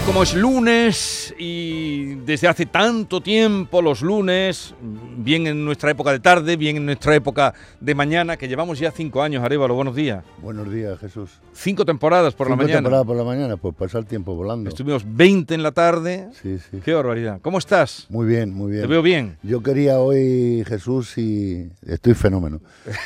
Y 0.00 0.06
como 0.06 0.22
es 0.22 0.34
lunes 0.34 1.34
y 1.38 2.14
desde 2.26 2.48
hace 2.48 2.66
tanto 2.66 3.20
tiempo 3.20 3.80
los 3.82 4.02
lunes, 4.02 4.74
bien 5.18 5.46
en 5.46 5.64
nuestra 5.64 5.90
época 5.90 6.10
de 6.12 6.18
tarde, 6.20 6.56
bien 6.56 6.76
en 6.78 6.86
nuestra 6.86 7.14
época 7.14 7.54
de 7.80 7.94
mañana, 7.94 8.36
que 8.36 8.48
llevamos 8.48 8.78
ya 8.78 8.90
cinco 8.90 9.22
años, 9.22 9.44
Arevalo, 9.44 9.74
buenos 9.74 9.94
días. 9.94 10.24
Buenos 10.42 10.72
días, 10.72 10.98
Jesús. 10.98 11.30
Cinco 11.52 11.84
temporadas 11.84 12.34
por 12.34 12.48
la 12.48 12.54
Cinco 12.54 12.62
mañana. 12.64 12.78
temporadas 12.78 13.06
por 13.06 13.16
la 13.16 13.24
mañana, 13.24 13.56
pues 13.56 13.74
pasa 13.74 13.98
el 13.98 14.06
tiempo 14.06 14.34
volando. 14.34 14.68
Estuvimos 14.70 15.04
20 15.06 15.54
en 15.54 15.62
la 15.62 15.72
tarde. 15.72 16.28
Sí, 16.42 16.58
sí. 16.58 16.78
Qué 16.84 16.92
barbaridad. 16.92 17.38
¿Cómo 17.42 17.58
estás? 17.58 18.06
Muy 18.08 18.26
bien, 18.26 18.52
muy 18.52 18.70
bien. 18.72 18.82
Te 18.82 18.88
veo 18.88 19.02
bien. 19.02 19.36
Yo 19.42 19.62
quería 19.62 19.98
hoy, 20.00 20.64
Jesús, 20.66 21.16
y 21.18 21.70
estoy 21.86 22.14
fenómeno, 22.14 22.60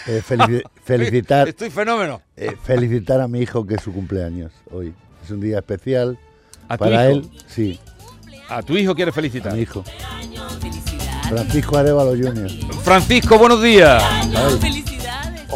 eh, 0.06 0.23
felici- 0.26 0.62
felicitar, 0.84 1.48
Estoy 1.48 1.70
fenómeno. 1.70 2.23
eh, 2.37 2.54
felicitar 2.62 3.20
a 3.20 3.29
mi 3.29 3.40
hijo 3.40 3.66
que 3.66 3.74
es 3.74 3.82
su 3.82 3.92
cumpleaños 3.92 4.52
hoy. 4.70 4.95
Es 5.23 5.30
un 5.30 5.40
día 5.40 5.59
especial 5.59 6.18
¿A 6.68 6.77
tu 6.77 6.84
para 6.84 7.10
hijo? 7.10 7.18
él, 7.20 7.30
sí, 7.46 7.78
A 8.48 8.62
tu 8.62 8.77
hijo 8.77 8.95
quieres 8.95 9.12
a 9.12 9.16
felicitar. 9.16 9.54
mi 9.54 9.62
hijo. 9.62 9.84
Francisco 11.28 11.77
Arevalo 11.78 12.10
Jr. 12.10 12.48
Francisco, 12.82 13.38
buenos 13.38 13.62
días. 13.62 14.02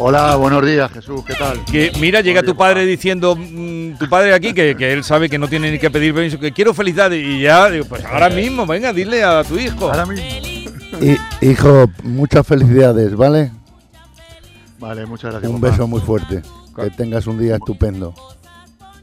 Hola, 0.01 0.35
buenos 0.37 0.65
días, 0.65 0.89
Jesús, 0.91 1.23
¿qué 1.25 1.33
tal? 1.35 1.63
Que 1.65 1.91
mira, 1.99 2.21
llega 2.21 2.41
tu 2.41 2.55
padre 2.55 2.85
diciendo, 2.85 3.35
mm, 3.35 3.97
tu 3.99 4.07
padre 4.09 4.33
aquí, 4.33 4.53
que, 4.53 4.75
que 4.77 4.93
él 4.93 5.03
sabe 5.03 5.29
que 5.29 5.37
no 5.37 5.47
tiene 5.49 5.71
ni 5.71 5.77
que 5.77 5.91
pedir 5.91 6.13
permiso, 6.13 6.39
que 6.39 6.53
quiero 6.53 6.73
felicidad. 6.73 7.11
Y 7.11 7.41
ya, 7.41 7.69
digo, 7.69 7.85
pues 7.85 8.05
ahora 8.05 8.29
mismo, 8.29 8.65
venga, 8.65 8.93
dile 8.93 9.23
a 9.23 9.43
tu 9.43 9.57
hijo. 9.59 9.89
Ahora 9.89 10.05
mismo. 10.05 10.25
Y, 11.01 11.17
hijo, 11.45 11.85
muchas 12.03 12.47
felicidades, 12.47 13.13
¿vale? 13.15 13.51
Vale, 14.79 15.05
muchas 15.05 15.31
gracias. 15.31 15.51
Un 15.51 15.59
papá. 15.59 15.71
beso 15.71 15.87
muy 15.87 15.99
fuerte. 16.01 16.41
Que 16.75 16.89
tengas 16.91 17.27
un 17.27 17.37
día 17.37 17.55
estupendo. 17.55 18.13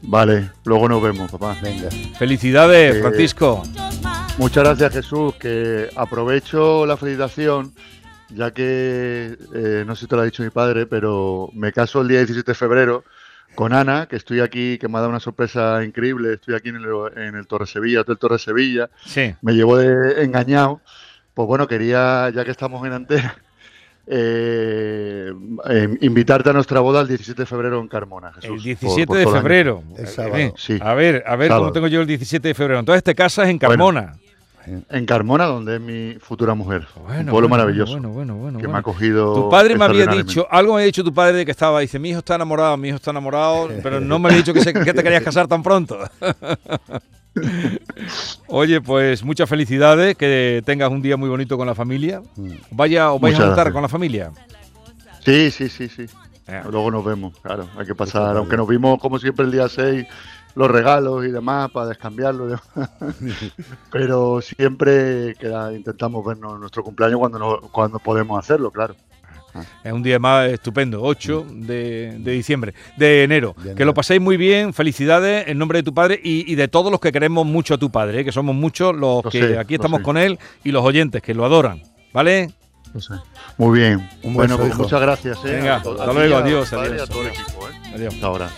Vale, 0.07 0.51
luego 0.65 0.87
nos 0.87 1.01
vemos, 1.01 1.29
papá. 1.31 1.55
Venga. 1.61 1.89
Felicidades, 2.17 2.95
Eh, 2.95 3.01
Francisco. 3.01 3.61
Muchas 4.37 4.63
gracias, 4.63 4.93
Jesús, 4.93 5.35
que 5.35 5.89
aprovecho 5.95 6.85
la 6.85 6.95
felicitación, 6.95 7.73
ya 8.29 8.51
que, 8.51 9.35
eh, 9.53 9.83
no 9.85 9.95
sé 9.95 10.01
si 10.01 10.07
te 10.07 10.15
lo 10.15 10.21
ha 10.21 10.25
dicho 10.25 10.43
mi 10.43 10.49
padre, 10.49 10.85
pero 10.85 11.49
me 11.53 11.73
caso 11.73 12.01
el 12.01 12.07
día 12.07 12.19
17 12.19 12.51
de 12.51 12.55
febrero 12.55 13.03
con 13.55 13.73
Ana, 13.73 14.05
que 14.07 14.15
estoy 14.15 14.39
aquí, 14.39 14.77
que 14.77 14.87
me 14.87 14.97
ha 14.97 15.01
dado 15.01 15.09
una 15.09 15.19
sorpresa 15.19 15.83
increíble. 15.83 16.33
Estoy 16.35 16.55
aquí 16.55 16.69
en 16.69 16.75
el, 16.77 16.85
en 17.17 17.35
el 17.35 17.47
Torre 17.47 17.65
Sevilla, 17.65 18.01
Hotel 18.01 18.17
Torre 18.17 18.37
Sevilla. 18.39 18.89
Sí. 19.05 19.33
me 19.41 19.53
llevó 19.55 19.77
de 19.77 20.23
engañado. 20.23 20.79
Pues 21.33 21.47
bueno, 21.47 21.67
quería, 21.67 22.29
ya 22.29 22.45
que 22.45 22.51
estamos 22.51 22.85
en 22.85 22.93
antena, 22.93 23.35
eh, 24.07 25.33
eh, 25.69 25.97
invitarte 26.01 26.49
a 26.49 26.53
nuestra 26.53 26.79
boda 26.79 27.01
el 27.01 27.07
17 27.07 27.41
de 27.41 27.45
febrero 27.45 27.79
en 27.79 27.87
Carmona, 27.87 28.31
Jesús. 28.33 28.49
El 28.49 28.55
por- 28.57 28.63
17 28.63 29.07
por 29.07 29.17
de 29.17 29.23
el 29.23 29.29
febrero. 29.29 29.83
Es 29.97 30.13
sábado. 30.13 30.37
Eh, 30.37 30.53
Sí. 30.57 30.77
A 30.81 30.93
ver, 30.93 31.23
a 31.25 31.35
ver 31.35 31.47
cómo 31.49 31.59
Sábado. 31.59 31.73
tengo 31.73 31.87
yo 31.87 32.01
el 32.01 32.07
17 32.07 32.47
de 32.47 32.53
febrero. 32.53 32.79
Entonces 32.79 33.03
te 33.03 33.15
casas 33.15 33.47
en 33.49 33.57
Carmona. 33.57 34.15
En 34.89 35.05
Carmona, 35.05 35.45
donde 35.45 35.75
es 35.75 35.81
mi 35.81 36.15
futura 36.19 36.53
mujer. 36.53 36.85
Bueno, 36.95 37.19
un 37.19 37.25
pueblo 37.27 37.31
bueno, 37.31 37.47
maravilloso. 37.49 37.93
Bueno, 37.93 38.09
bueno, 38.09 38.35
bueno. 38.35 38.59
que 38.59 38.67
me 38.67 38.73
ha 38.73 38.79
acogido. 38.79 39.33
Tu 39.33 39.49
padre 39.49 39.77
me 39.77 39.85
había 39.85 40.07
dicho, 40.07 40.45
algo 40.51 40.73
me 40.73 40.79
había 40.79 40.87
dicho 40.87 41.05
tu 41.05 41.13
padre 41.13 41.37
de 41.37 41.45
que 41.45 41.51
estaba, 41.51 41.79
dice, 41.79 41.97
mi 41.99 42.09
hijo 42.09 42.19
está 42.19 42.35
enamorado, 42.35 42.75
mi 42.75 42.89
hijo 42.89 42.97
está 42.97 43.11
enamorado, 43.11 43.69
pero 43.81 44.01
no 44.01 44.19
me 44.19 44.27
había 44.27 44.39
dicho 44.39 44.53
que, 44.53 44.59
se- 44.61 44.73
que 44.73 44.93
te 44.93 45.01
querías 45.03 45.23
casar 45.23 45.47
tan 45.47 45.63
pronto. 45.63 45.97
Oye, 48.47 48.81
pues 48.81 49.23
muchas 49.23 49.47
felicidades, 49.49 50.15
que 50.17 50.61
tengas 50.65 50.89
un 50.91 51.01
día 51.01 51.17
muy 51.17 51.29
bonito 51.29 51.57
con 51.57 51.67
la 51.67 51.75
familia. 51.75 52.21
Mm. 52.35 52.51
Vaya, 52.71 53.11
os 53.11 53.21
vais 53.21 53.35
a 53.35 53.37
juntar 53.39 53.55
gracias. 53.55 53.73
con 53.73 53.81
la 53.83 53.89
familia. 53.89 54.31
Sí, 55.27 55.51
sí, 55.51 55.69
sí, 55.69 55.89
sí. 55.89 56.05
Eh, 56.47 56.61
Luego 56.71 56.89
nos 56.89 57.03
vemos, 57.03 57.37
claro. 57.41 57.67
Hay 57.77 57.85
que 57.85 57.93
pasar, 57.95 58.37
aunque 58.37 58.55
nos 58.55 58.67
vimos 58.67 58.97
como 58.99 59.19
siempre 59.19 59.45
el 59.45 59.51
día 59.51 59.67
6, 59.67 60.05
los 60.55 60.71
regalos 60.71 61.25
y 61.25 61.31
demás 61.31 61.69
para 61.71 61.87
descambiarlo. 61.87 62.45
demás. 62.47 62.63
Pero 63.91 64.39
siempre 64.41 65.35
queda, 65.39 65.73
intentamos 65.73 66.25
vernos 66.25 66.53
en 66.53 66.59
nuestro 66.61 66.83
cumpleaños 66.83 67.19
cuando, 67.19 67.39
no- 67.39 67.59
cuando 67.71 67.99
podemos 67.99 68.39
hacerlo, 68.39 68.71
claro. 68.71 68.95
Es 69.83 69.91
un 69.91 70.03
día 70.03 70.19
más 70.19 70.49
estupendo, 70.49 71.01
8 71.01 71.45
de, 71.49 72.15
de 72.19 72.31
diciembre, 72.31 72.73
de 72.95 73.23
enero. 73.23 73.55
De 73.63 73.73
Que 73.73 73.85
lo 73.85 73.93
paséis 73.93 74.21
muy 74.21 74.37
bien, 74.37 74.71
felicidades 74.73 75.47
en 75.47 75.57
nombre 75.57 75.79
de 75.79 75.83
tu 75.83 75.93
padre 75.95 76.19
y, 76.23 76.51
y 76.51 76.55
de 76.55 76.67
todos 76.67 76.91
los 76.91 76.99
que 77.01 77.11
queremos 77.11 77.45
mucho 77.45 77.73
a 77.73 77.77
tu 77.77 77.89
padre, 77.89 78.19
¿eh? 78.21 78.25
que 78.25 78.31
somos 78.31 78.55
muchos 78.55 78.95
los 78.95 79.23
Lo 79.25 79.31
que 79.31 79.39
sé, 79.41 79.57
aquí 79.57 79.73
estamos 79.75 79.99
sé. 79.99 80.03
con 80.03 80.17
él 80.17 80.37
y 80.63 80.71
los 80.71 80.83
oyentes 80.85 81.21
que 81.23 81.33
lo 81.33 81.43
adoran. 81.43 81.81
¿Vale? 82.13 82.51
Muy 83.57 83.79
bien. 83.79 84.09
Un 84.23 84.33
bueno, 84.33 84.55
beso, 84.55 84.57
pues 84.57 84.73
hijo. 84.73 84.83
muchas 84.83 85.01
gracias. 85.01 85.37
¿eh? 85.45 85.55
Venga, 85.55 85.75
hasta 85.77 86.13
luego, 86.13 86.37
adiós, 86.37 86.69
padre 86.69 86.89
adiós, 86.89 87.09
a 87.09 87.11
todo 87.11 87.21
el 87.21 87.27
equipo. 87.27 87.67
¿eh? 87.69 87.91
Adiós. 87.95 88.13
Hasta 88.13 88.27
ahora. 88.27 88.49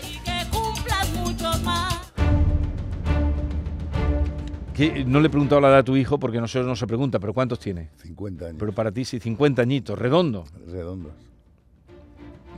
Que 4.74 5.04
no 5.04 5.20
le 5.20 5.28
he 5.28 5.30
preguntado 5.30 5.60
la 5.60 5.68
edad 5.68 5.80
a 5.80 5.84
tu 5.84 5.98
hijo 5.98 6.18
porque 6.18 6.40
nosotros 6.40 6.66
no 6.66 6.76
se 6.76 6.88
pregunta, 6.88 7.20
pero 7.20 7.34
¿cuántos 7.34 7.60
tiene? 7.60 7.90
50 7.98 8.46
años. 8.46 8.56
Pero 8.60 8.72
para 8.72 8.92
ti 8.92 9.04
sí, 9.04 9.20
50 9.20 9.62
añitos, 9.62 10.00
redondo. 10.00 10.46
redondos. 10.68 11.12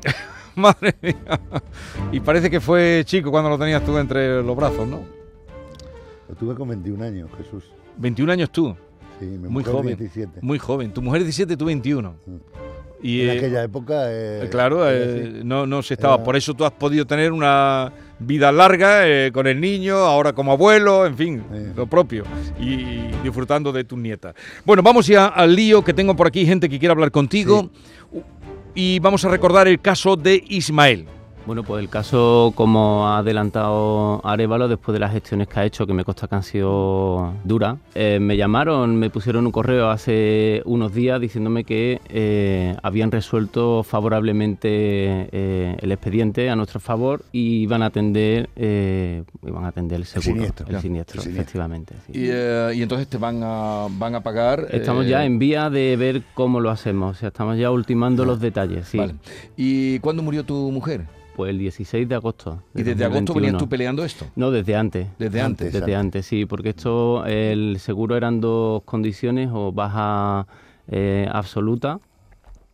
Madre 0.55 0.95
mía. 1.01 1.39
Y 2.11 2.19
parece 2.19 2.51
que 2.51 2.59
fue 2.59 3.01
chico 3.05 3.31
cuando 3.31 3.49
lo 3.49 3.57
tenías 3.57 3.83
tú 3.83 3.97
entre 3.97 4.43
los 4.43 4.55
brazos, 4.55 4.87
¿no? 4.87 5.01
Lo 6.29 6.35
tuve 6.35 6.53
con 6.53 6.67
21 6.69 7.03
años, 7.03 7.29
Jesús. 7.37 7.63
21 7.97 8.31
años 8.33 8.51
tú, 8.51 8.75
Sí, 9.21 9.25
mi 9.27 9.37
Muy 9.37 9.49
mujer 9.63 9.73
joven. 9.73 9.97
17. 9.97 10.39
muy 10.41 10.57
joven. 10.59 10.91
Tu 10.91 11.01
mujer 11.01 11.21
17, 11.23 11.55
tú 11.55 11.65
21. 11.65 12.15
Mm. 12.25 12.35
Y, 13.03 13.21
en 13.21 13.29
eh, 13.29 13.37
aquella 13.37 13.63
época. 13.63 14.03
eh, 14.07 14.47
Claro, 14.51 14.83
eh, 14.89 15.41
no, 15.43 15.65
no 15.65 15.81
se 15.83 15.93
estaba. 15.95 16.15
Era- 16.15 16.23
Por 16.23 16.35
eso 16.35 16.53
tú 16.53 16.65
has 16.65 16.71
podido 16.71 17.05
tener 17.05 17.31
una 17.31 17.91
vida 18.19 18.51
larga 18.51 19.03
con 19.31 19.47
el 19.47 19.59
niño, 19.61 19.95
ahora 19.97 20.33
como 20.33 20.51
abuelo, 20.51 21.05
en 21.05 21.15
fin, 21.17 21.43
Sí. 21.51 21.63
lo 21.75 21.87
propio. 21.87 22.23
Y 22.59 23.07
disfrutando 23.23 23.71
de 23.71 23.83
tus 23.83 23.97
nietas. 23.97 24.35
Bueno, 24.65 24.83
vamos 24.83 25.07
ya 25.07 25.27
al 25.27 25.55
lío, 25.55 25.83
que 25.83 25.93
tengo 25.93 26.15
por 26.15 26.27
aquí 26.27 26.45
gente 26.45 26.67
que 26.69 26.77
quiere 26.77 26.91
hablar 26.91 27.11
contigo. 27.11 27.69
Y 28.75 28.99
vamos 28.99 29.25
a 29.25 29.29
recordar 29.29 29.67
el 29.67 29.81
caso 29.81 30.15
de 30.15 30.43
Ismael. 30.49 31.05
Bueno, 31.47 31.63
pues 31.63 31.81
el 31.81 31.89
caso, 31.89 32.53
como 32.55 33.07
ha 33.07 33.17
adelantado 33.17 34.21
Arevalo, 34.23 34.67
después 34.67 34.93
de 34.93 34.99
las 34.99 35.11
gestiones 35.11 35.47
que 35.47 35.59
ha 35.59 35.65
hecho, 35.65 35.87
que 35.87 35.93
me 35.93 36.05
consta 36.05 36.27
que 36.27 36.35
han 36.35 36.43
sido 36.43 37.33
duras, 37.43 37.77
eh, 37.95 38.19
me 38.21 38.37
llamaron, 38.37 38.95
me 38.95 39.09
pusieron 39.09 39.47
un 39.47 39.51
correo 39.51 39.89
hace 39.89 40.61
unos 40.65 40.93
días 40.93 41.19
diciéndome 41.19 41.63
que 41.63 41.99
eh, 42.09 42.75
habían 42.83 43.11
resuelto 43.11 43.81
favorablemente 43.83 44.69
eh, 45.31 45.77
el 45.81 45.91
expediente 45.91 46.49
a 46.51 46.55
nuestro 46.55 46.79
favor 46.79 47.23
y 47.31 47.63
iban 47.63 47.81
a 47.81 47.87
atender, 47.87 48.49
eh, 48.55 49.23
iban 49.45 49.65
a 49.65 49.69
atender 49.69 49.97
el 49.99 50.05
seguro, 50.05 50.33
siniestro. 50.35 50.67
el 50.69 50.79
siniestro, 50.79 51.19
El 51.19 51.23
siniestro. 51.23 51.41
efectivamente. 51.41 51.95
sí. 52.05 52.11
Y, 52.19 52.27
eh, 52.29 52.71
y 52.75 52.81
entonces 52.83 53.07
te 53.07 53.17
van 53.17 53.41
a, 53.43 53.87
van 53.89 54.13
a 54.13 54.21
pagar. 54.21 54.67
Estamos 54.71 55.05
eh, 55.05 55.09
ya 55.09 55.25
en 55.25 55.39
vía 55.39 55.71
de 55.71 55.97
ver 55.97 56.21
cómo 56.35 56.59
lo 56.59 56.69
hacemos, 56.69 57.17
o 57.17 57.19
sea, 57.19 57.27
estamos 57.29 57.57
ya 57.57 57.71
ultimando 57.71 58.25
los 58.25 58.39
detalles, 58.39 58.87
sí. 58.87 58.99
Vale. 58.99 59.15
¿Y 59.57 59.97
cuándo 59.99 60.21
murió 60.21 60.43
tu 60.45 60.71
mujer? 60.71 61.01
Pues 61.35 61.49
el 61.51 61.57
16 61.59 62.07
de 62.09 62.15
agosto. 62.15 62.61
¿Y 62.75 62.79
de 62.83 62.91
desde 62.91 63.05
agosto 63.05 63.33
venías 63.33 63.53
2021. 63.53 63.57
tú 63.57 63.69
peleando 63.69 64.03
esto? 64.03 64.25
No, 64.35 64.51
desde 64.51 64.75
antes. 64.75 65.07
Desde 65.17 65.41
antes. 65.41 65.67
Antes. 65.67 65.73
Desde 65.81 65.95
antes, 65.95 66.25
sí, 66.25 66.45
porque 66.45 66.69
esto, 66.69 67.25
el 67.25 67.77
seguro 67.79 68.15
eran 68.17 68.41
dos 68.41 68.83
condiciones, 68.83 69.49
o 69.53 69.71
baja 69.71 70.45
eh, 70.87 71.27
absoluta 71.31 71.99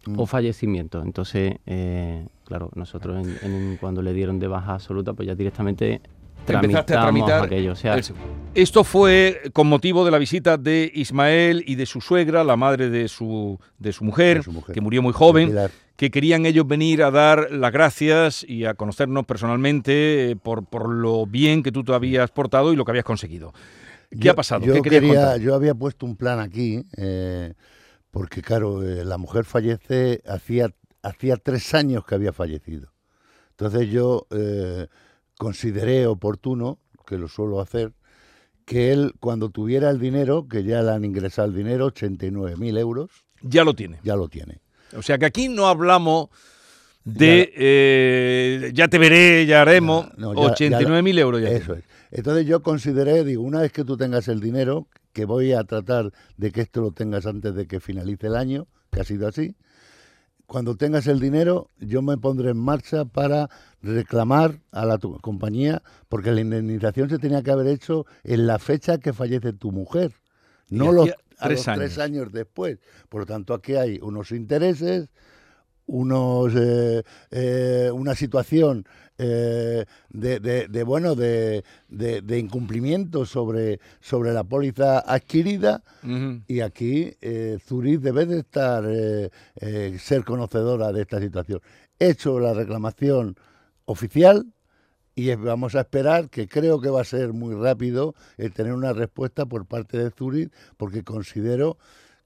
Mm. 0.07 0.19
o 0.19 0.25
fallecimiento. 0.25 1.01
Entonces, 1.03 1.55
eh, 1.65 2.25
claro, 2.45 2.71
nosotros 2.75 3.27
en- 3.27 3.51
en- 3.51 3.77
cuando 3.77 4.01
le 4.01 4.13
dieron 4.13 4.39
de 4.39 4.47
baja 4.47 4.75
absoluta, 4.75 5.13
pues 5.13 5.27
ya 5.27 5.35
directamente 5.35 6.01
Empezaste 6.53 6.93
a 6.93 7.01
tramitamos 7.01 7.27
tramitar 7.29 7.43
aquello. 7.45 7.71
O 7.71 7.75
sea, 7.75 7.95
el 7.95 8.03
seguro. 8.03 8.25
Esto 8.53 8.83
fue 8.83 9.51
con 9.53 9.67
motivo 9.67 10.03
de 10.03 10.11
la 10.11 10.17
visita 10.17 10.57
de 10.57 10.91
Ismael 10.95 11.63
y 11.67 11.75
de 11.75 11.85
su 11.85 12.01
suegra, 12.01 12.43
la 12.43 12.55
madre 12.57 12.89
de 12.89 13.07
su, 13.07 13.59
de 13.77 13.93
su, 13.93 14.03
mujer, 14.03 14.37
De 14.37 14.43
su 14.43 14.51
mujer. 14.51 14.73
que 14.73 14.81
murió 14.81 15.01
muy 15.03 15.13
joven, 15.13 15.55
que 15.95 16.09
querían 16.09 16.45
ellos 16.45 16.67
venir 16.67 17.03
a 17.03 17.11
dar 17.11 17.51
las 17.51 17.71
gracias 17.71 18.43
y 18.47 18.65
a 18.65 18.73
conocernos 18.73 19.25
personalmente 19.25 20.31
eh, 20.31 20.35
por, 20.35 20.65
por 20.65 20.89
lo 20.89 21.25
bien 21.27 21.61
que 21.63 21.71
tú 21.71 21.83
te 21.83 21.93
habías 21.93 22.31
portado 22.31 22.73
y 22.73 22.75
lo 22.75 22.83
que 22.85 22.91
habías 22.91 23.05
conseguido. 23.05 23.53
¿Qué 24.09 24.17
Yo- 24.19 24.31
ha 24.31 24.35
pasado? 24.35 24.65
Yo, 24.65 24.73
¿Qué 24.81 24.81
quería, 24.81 25.37
yo 25.37 25.53
había 25.53 25.75
puesto 25.75 26.05
un 26.05 26.15
plan 26.15 26.39
aquí, 26.39 26.83
eh, 26.97 27.53
porque 28.09 28.41
claro, 28.41 28.81
eh, 28.83 29.03
la 29.05 29.17
mujer 29.17 29.43
fallece, 29.45 30.21
hacía, 30.27 30.69
hacía 31.03 31.35
tres 31.37 31.73
años 31.75 32.05
que 32.05 32.15
había 32.15 32.33
fallecido. 32.33 32.91
Entonces 33.51 33.89
yo 33.89 34.25
eh, 34.31 34.87
consideré 35.37 36.07
oportuno, 36.07 36.79
que 37.05 37.17
lo 37.17 37.27
suelo 37.27 37.61
hacer, 37.61 37.93
que 38.65 38.91
él 38.91 39.13
cuando 39.19 39.49
tuviera 39.49 39.89
el 39.89 39.99
dinero, 39.99 40.47
que 40.47 40.63
ya 40.63 40.81
le 40.81 40.91
han 40.91 41.05
ingresado 41.05 41.47
el 41.47 41.55
dinero, 41.55 41.87
89.000 41.93 42.77
euros, 42.77 43.09
Ya 43.41 43.63
lo 43.63 43.73
tiene. 43.73 43.99
ya 44.03 44.15
lo 44.15 44.27
tiene. 44.27 44.59
O 44.95 45.01
sea 45.01 45.17
que 45.17 45.25
aquí 45.25 45.47
no 45.47 45.67
hablamos 45.67 46.29
de 47.05 47.53
eh, 47.55 48.71
ya 48.73 48.87
te 48.89 48.97
veré, 48.97 49.45
ya 49.45 49.61
haremos, 49.61 50.07
No, 50.17 50.33
no, 50.33 50.47
ya- 50.47 50.53
89.000 50.55 51.17
euros 51.19 51.41
ya. 51.41 51.49
Eso 51.49 51.73
es. 51.75 51.83
Entonces 52.11 52.45
yo 52.45 52.61
consideré, 52.61 53.23
digo, 53.23 53.43
una 53.43 53.61
vez 53.61 53.71
que 53.71 53.83
tú 53.83 53.95
tengas 53.97 54.27
el 54.27 54.39
dinero, 54.39 54.87
que 55.13 55.25
voy 55.25 55.53
a 55.53 55.63
tratar 55.63 56.11
de 56.37 56.51
que 56.51 56.61
esto 56.61 56.81
lo 56.81 56.91
tengas 56.91 57.25
antes 57.25 57.53
de 57.55 57.67
que 57.67 57.79
finalice 57.79 58.27
el 58.27 58.35
año, 58.35 58.67
que 58.91 59.01
ha 59.01 59.03
sido 59.03 59.27
así, 59.27 59.55
cuando 60.47 60.75
tengas 60.75 61.05
el 61.07 61.19
dinero, 61.19 61.69
yo 61.77 62.01
me 62.01 62.17
pondré 62.17 62.51
en 62.51 62.57
marcha 62.57 63.05
para 63.05 63.49
reclamar 63.81 64.59
a 64.71 64.85
la 64.85 64.97
tu- 64.97 65.19
compañía, 65.19 65.83
porque 66.09 66.31
la 66.31 66.41
indemnización 66.41 67.09
se 67.09 67.19
tenía 67.19 67.43
que 67.43 67.51
haber 67.51 67.67
hecho 67.67 68.05
en 68.23 68.47
la 68.47 68.57
fecha 68.57 68.97
que 68.97 69.13
fallece 69.13 69.53
tu 69.53 69.71
mujer, 69.71 70.13
no 70.69 70.91
los, 70.91 71.09
hacía 71.09 71.17
a 71.37 71.47
tres 71.47 71.59
los 71.59 71.67
años. 71.67 71.79
tres 71.85 71.97
años 71.99 72.31
después. 72.31 72.79
Por 73.09 73.21
lo 73.21 73.25
tanto, 73.25 73.53
aquí 73.53 73.75
hay 73.75 73.99
unos 74.01 74.31
intereses, 74.31 75.09
unos 75.85 76.53
eh, 76.55 77.03
eh, 77.31 77.91
una 77.93 78.15
situación 78.15 78.85
eh, 79.17 79.85
de, 80.09 80.39
de- 80.39 80.67
de, 80.67 80.83
bueno 80.83 81.15
de, 81.15 81.63
de- 81.89 82.39
incumplimiento 82.39 83.25
sobre, 83.25 83.79
sobre 83.99 84.31
la 84.33 84.43
póliza 84.43 84.99
adquirida 84.99 85.83
y 86.47 86.59
aquí 86.61 87.13
eh, 87.21 87.57
Zurich 87.65 87.99
debe 87.99 88.25
de 88.25 88.39
estar 88.39 88.83
eh, 88.87 89.29
eh, 89.59 89.97
ser 89.99 90.23
conocedora 90.23 90.91
de 90.91 91.01
esta 91.01 91.19
situación. 91.19 91.61
He 91.99 92.09
hecho 92.09 92.39
la 92.39 92.53
reclamación 92.53 93.35
oficial 93.85 94.45
y 95.15 95.33
vamos 95.33 95.73
a 95.73 95.79
esperar 95.81 96.29
que 96.29 96.47
creo 96.47 96.79
que 96.79 96.89
va 96.89 97.01
a 97.01 97.05
ser 97.05 97.33
muy 97.33 97.55
rápido 97.55 98.13
el 98.37 98.53
tener 98.53 98.73
una 98.73 98.93
respuesta 98.93 99.45
por 99.47 99.65
parte 99.65 99.97
de 99.97 100.11
Zurich 100.11 100.51
porque 100.77 101.03
considero 101.03 101.77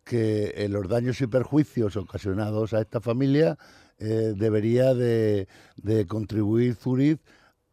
que 0.03 0.67
los 0.69 0.89
daños 0.89 1.21
y 1.21 1.27
perjuicios 1.27 1.95
ocasionados 1.95 2.73
a 2.73 2.81
esta 2.81 2.99
familia 2.99 3.57
eh, 4.01 4.33
debería 4.35 4.93
de, 4.93 5.47
de 5.77 6.05
contribuir 6.07 6.75
Zurich 6.75 7.21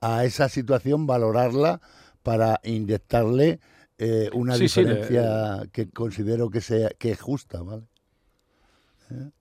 a 0.00 0.24
esa 0.24 0.48
situación, 0.48 1.06
valorarla 1.06 1.80
para 2.22 2.60
inyectarle 2.62 3.58
eh, 3.98 4.30
una 4.32 4.54
Sí, 4.56 4.68
sí, 4.68 4.84
le- 4.84 4.94
diferencia 4.94 5.62
que 5.72 5.88
considero 5.90 6.50
que 6.50 6.60
sea 6.60 6.90
que 6.98 7.10
es 7.10 7.20
justa, 7.20 7.62
¿vale? 7.62 7.82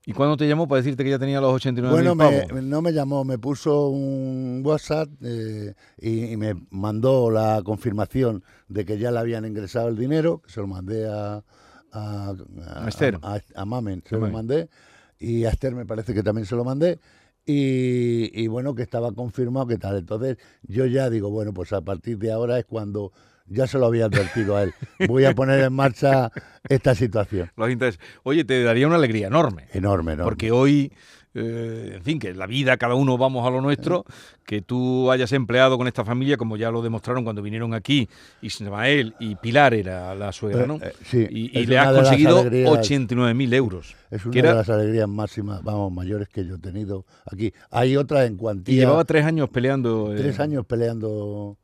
¿Y 0.06 0.14
cuándo 0.14 0.38
te 0.38 0.48
llamó 0.48 0.66
para 0.66 0.78
decirte 0.80 1.04
que 1.04 1.10
ya 1.10 1.18
tenía 1.18 1.42
los 1.42 1.52
89 1.52 1.94
Bueno, 1.94 2.14
me- 2.14 2.62
no 2.62 2.80
me 2.80 2.92
llamó, 2.92 3.22
me 3.24 3.36
puso 3.38 3.88
un 3.90 4.62
WhatsApp 4.64 5.10
eh, 5.22 5.74
y, 5.98 6.32
y 6.32 6.36
me 6.38 6.54
mandó 6.70 7.30
la 7.30 7.60
confirmación 7.62 8.42
de 8.68 8.86
que 8.86 8.96
ya 8.98 9.10
le 9.10 9.18
habían 9.18 9.44
ingresado 9.44 9.88
el 9.88 9.96
dinero, 9.98 10.40
que 10.40 10.50
se 10.50 10.60
lo 10.60 10.66
mandé 10.66 11.06
a, 11.06 11.44
a, 11.92 12.32
A 12.66 12.90
a, 13.22 13.40
a 13.54 13.64
Mamen, 13.66 14.02
se 14.08 14.14
lo 14.16 14.22
mandé, 14.32 14.70
y 15.18 15.44
a 15.44 15.50
Esther 15.50 15.74
me 15.74 15.86
parece 15.86 16.14
que 16.14 16.22
también 16.22 16.46
se 16.46 16.56
lo 16.56 16.64
mandé, 16.64 16.98
y, 17.44 18.30
y 18.34 18.46
bueno, 18.46 18.74
que 18.74 18.82
estaba 18.82 19.12
confirmado 19.12 19.66
que 19.66 19.78
tal. 19.78 19.96
Entonces 19.96 20.36
yo 20.62 20.84
ya 20.84 21.08
digo, 21.08 21.30
bueno, 21.30 21.54
pues 21.54 21.72
a 21.72 21.80
partir 21.80 22.18
de 22.18 22.30
ahora 22.30 22.58
es 22.58 22.66
cuando 22.66 23.12
ya 23.46 23.66
se 23.66 23.78
lo 23.78 23.86
había 23.86 24.04
advertido 24.04 24.56
a 24.56 24.64
él. 24.64 24.74
Voy 25.08 25.24
a 25.24 25.34
poner 25.34 25.60
en 25.60 25.72
marcha 25.72 26.30
esta 26.68 26.94
situación. 26.94 27.50
Los 27.56 27.70
intereses. 27.70 28.00
Oye, 28.22 28.44
te 28.44 28.62
daría 28.62 28.86
una 28.86 28.96
alegría 28.96 29.28
enorme. 29.28 29.66
Enorme, 29.72 30.12
enorme. 30.12 30.24
Porque 30.24 30.50
hoy, 30.50 30.92
eh, 31.38 31.92
en 31.96 32.02
fin, 32.02 32.18
que 32.18 32.34
la 32.34 32.46
vida, 32.46 32.76
cada 32.76 32.94
uno 32.94 33.16
vamos 33.16 33.46
a 33.46 33.50
lo 33.50 33.60
nuestro, 33.60 34.04
que 34.44 34.62
tú 34.62 35.10
hayas 35.10 35.32
empleado 35.32 35.76
con 35.78 35.86
esta 35.86 36.04
familia, 36.04 36.36
como 36.36 36.56
ya 36.56 36.70
lo 36.70 36.82
demostraron 36.82 37.24
cuando 37.24 37.42
vinieron 37.42 37.74
aquí, 37.74 38.08
Ismael 38.42 39.14
y 39.20 39.34
Pilar 39.36 39.74
era 39.74 40.14
la 40.14 40.32
suegra, 40.32 40.66
¿no? 40.66 40.76
Eh, 40.76 40.80
eh, 40.84 40.92
sí, 41.04 41.26
y 41.30 41.58
y 41.58 41.66
le 41.66 41.78
has 41.78 41.94
conseguido 41.94 42.40
alegrías- 42.40 42.70
89.000 42.70 43.52
euros. 43.54 43.94
Es 44.10 44.24
una 44.24 44.38
era- 44.38 44.50
de 44.50 44.54
las 44.56 44.68
alegrías 44.70 45.08
máximas, 45.08 45.62
vamos, 45.62 45.92
mayores 45.92 46.28
que 46.28 46.44
yo 46.46 46.54
he 46.56 46.58
tenido 46.58 47.04
aquí. 47.30 47.52
Hay 47.70 47.96
otra 47.96 48.24
en 48.24 48.34
y 48.34 48.36
cuantía. 48.36 48.74
llevaba 48.80 49.04
tres 49.04 49.24
años 49.24 49.48
peleando. 49.50 50.12
eh, 50.14 50.16
tres 50.16 50.40
años 50.40 50.64
peleando 50.66 51.56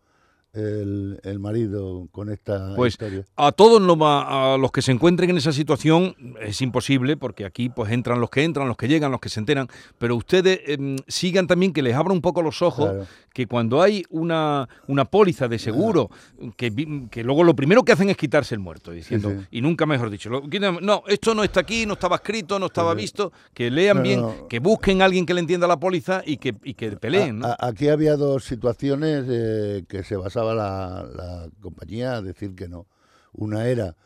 el, 0.54 1.20
el 1.22 1.38
marido 1.38 2.08
con 2.12 2.30
esta 2.30 2.74
Pues 2.76 2.94
historia. 2.94 3.24
a 3.36 3.52
todos 3.52 3.80
los, 3.82 3.96
a 4.00 4.56
los 4.58 4.70
que 4.72 4.82
se 4.82 4.92
encuentren 4.92 5.30
en 5.30 5.36
esa 5.38 5.52
situación 5.52 6.14
es 6.40 6.60
imposible 6.62 7.16
porque 7.16 7.44
aquí 7.44 7.68
pues 7.68 7.90
entran 7.92 8.20
los 8.20 8.30
que 8.30 8.44
entran, 8.44 8.68
los 8.68 8.76
que 8.76 8.88
llegan, 8.88 9.10
los 9.10 9.20
que 9.20 9.28
se 9.28 9.40
enteran, 9.40 9.68
pero 9.98 10.16
ustedes 10.16 10.60
em, 10.66 10.96
sigan 11.08 11.46
también 11.46 11.72
que 11.72 11.82
les 11.82 11.94
abra 11.94 12.12
un 12.12 12.20
poco 12.20 12.42
los 12.42 12.62
ojos 12.62 12.84
Claro. 12.90 13.06
que 13.32 13.46
cuando 13.46 13.82
hay 13.82 14.04
una, 14.10 14.68
una 14.88 15.04
póliza 15.04 15.48
de 15.48 15.58
seguro, 15.58 16.10
que, 16.56 16.72
que 17.10 17.24
luego 17.24 17.42
lo 17.44 17.54
primero 17.56 17.82
que 17.82 17.92
hacen 17.92 18.08
es 18.10 18.16
quitarse 18.16 18.54
el 18.54 18.60
muerto, 18.60 18.90
diciendo, 18.92 19.30
sí. 19.30 19.46
y 19.50 19.60
nunca 19.60 19.86
mejor 19.86 20.08
dicho, 20.10 20.30
lo 20.30 20.42
no, 20.80 21.02
esto 21.08 21.34
no 21.34 21.42
está 21.44 21.60
aquí, 21.60 21.84
no 21.86 21.94
estaba 21.94 22.16
escrito, 22.16 22.58
no 22.58 22.66
estaba 22.66 22.92
Sí, 22.92 22.98
visto, 22.98 23.32
que 23.52 23.70
lean 23.70 23.96
No, 23.98 24.02
bien, 24.02 24.20
no. 24.20 24.48
que 24.48 24.58
busquen 24.60 25.02
a 25.02 25.06
alguien 25.06 25.26
que 25.26 25.34
le 25.34 25.40
entienda 25.40 25.66
la 25.66 25.78
póliza 25.78 26.22
y 26.24 26.36
que, 26.36 26.54
y 26.62 26.74
que 26.74 26.92
peleen. 26.92 27.40
¿no? 27.40 27.46
A- 27.48 27.52
a- 27.58 27.66
aquí 27.68 27.88
había 27.88 28.16
dos 28.16 28.44
situaciones 28.44 29.24
eh, 29.28 29.84
que 29.88 30.02
se 30.04 30.16
la, 30.52 31.08
la 31.14 31.48
compañía 31.60 32.16
a 32.16 32.22
decir 32.22 32.56
que 32.56 32.68
no. 32.68 32.88
Una 33.32 33.68
era 33.68 33.96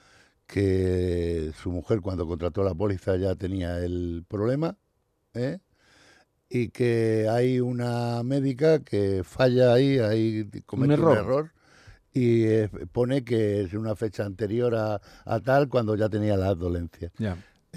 que 0.47 1.53
su 1.63 1.71
mujer 1.71 2.01
cuando 2.01 2.27
contrató 2.27 2.65
la 2.65 2.75
póliza 2.75 3.17
ya 3.17 3.35
tenía 3.35 3.79
el 3.79 4.25
problema 4.27 4.77
¿eh? 5.35 5.59
y 6.49 6.71
que 6.71 7.29
hay 7.31 7.61
una 7.61 8.23
médica 8.23 8.79
que 8.81 9.23
falla 9.25 9.75
ahí, 9.75 9.99
ahí 9.99 10.49
comete 10.65 10.95
un 10.95 11.01
error. 11.01 11.19
error, 11.19 11.53
y 12.15 12.45
eh, 12.45 12.71
pone 12.91 13.23
que 13.23 13.61
es 13.61 13.75
una 13.75 13.95
fecha 13.95 14.25
anterior 14.25 14.75
a, 14.75 15.01
a 15.27 15.41
tal 15.41 15.69
cuando 15.69 15.95
ya 15.95 16.09
tenía 16.09 16.37
las 16.37 16.59
dolencias. 16.59 17.13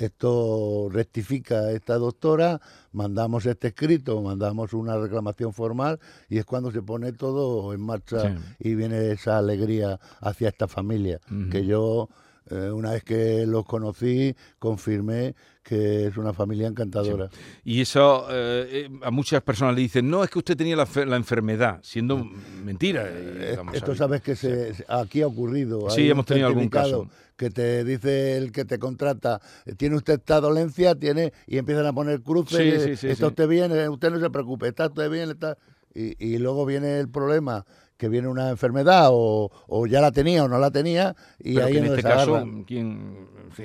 Esto 0.05 0.89
rectifica 0.91 1.69
esta 1.71 1.95
doctora, 1.99 2.59
mandamos 2.91 3.45
este 3.45 3.67
escrito, 3.67 4.19
mandamos 4.21 4.73
una 4.73 4.97
reclamación 4.97 5.53
formal 5.53 5.99
y 6.27 6.39
es 6.39 6.45
cuando 6.45 6.71
se 6.71 6.81
pone 6.81 7.11
todo 7.13 7.71
en 7.73 7.81
marcha 7.81 8.21
Sí. 8.21 8.69
y 8.69 8.75
viene 8.75 9.11
esa 9.11 9.37
alegría 9.37 9.99
hacia 10.19 10.49
esta 10.49 10.67
familia. 10.67 11.19
Que 11.51 11.65
yo, 11.65 12.09
eh, 12.49 12.71
una 12.71 12.91
vez 12.91 13.03
que 13.03 13.45
los 13.45 13.65
conocí, 13.65 14.35
confirmé 14.59 15.35
que 15.63 16.07
es 16.07 16.17
una 16.17 16.33
familia 16.33 16.67
encantadora. 16.67 17.29
Y 17.63 17.81
eso 17.81 18.25
eh, 18.31 18.87
eh, 18.87 18.89
a 19.03 19.11
muchas 19.11 19.41
personas 19.43 19.75
le 19.75 19.81
dicen, 19.81 20.09
no, 20.09 20.23
es 20.23 20.29
que 20.29 20.39
usted 20.39 20.57
tenía 20.57 20.75
la, 20.75 20.87
la 21.05 21.15
enfermedad, 21.15 21.79
siendo 21.83 22.25
mentira. 22.65 23.03
y 23.03 23.13
Eh, 23.15 23.57
Esto 23.73 23.95
sabes 23.95 24.21
que 24.21 24.35
se, 24.35 24.73
aquí 24.87 25.21
ha 25.21 25.27
ocurrido. 25.27 25.89
Sí, 25.91 26.01
Hay 26.01 26.09
hemos 26.09 26.25
tenido 26.25 26.47
algún 26.47 26.69
caso. 26.69 27.07
Que 27.37 27.49
te 27.49 27.83
dice 27.83 28.37
el 28.37 28.51
que 28.51 28.65
te 28.65 28.77
contrata, 28.77 29.41
tiene 29.77 29.95
usted 29.95 30.13
esta 30.19 30.39
dolencia, 30.39 30.93
tiene 30.93 31.33
y 31.47 31.57
empiezan 31.57 31.87
a 31.87 31.93
poner 31.93 32.21
cruces. 32.21 32.83
Sí, 32.83 32.89
sí, 32.89 32.95
sí, 32.97 33.07
está 33.07 33.27
usted 33.27 33.47
bien, 33.47 33.71
usted 33.89 34.11
no 34.11 34.19
se 34.19 34.29
preocupe, 34.29 34.67
está 34.67 34.87
usted 34.87 35.09
bien, 35.09 35.31
está. 35.31 35.57
Y, 35.93 36.23
y 36.23 36.37
luego 36.37 36.67
viene 36.67 36.99
el 36.99 37.09
problema, 37.09 37.65
que 38.01 38.09
viene 38.09 38.27
una 38.27 38.49
enfermedad 38.49 39.09
o, 39.11 39.51
o 39.67 39.85
ya 39.85 40.01
la 40.01 40.11
tenía 40.11 40.43
o 40.43 40.47
no 40.47 40.57
la 40.57 40.71
tenía 40.71 41.15
y 41.37 41.53
Pero 41.53 41.67
ahí 41.67 41.73
que 41.73 41.77
en 41.77 41.85
este 41.85 42.01
caso, 42.01 42.43
quien, 42.65 43.13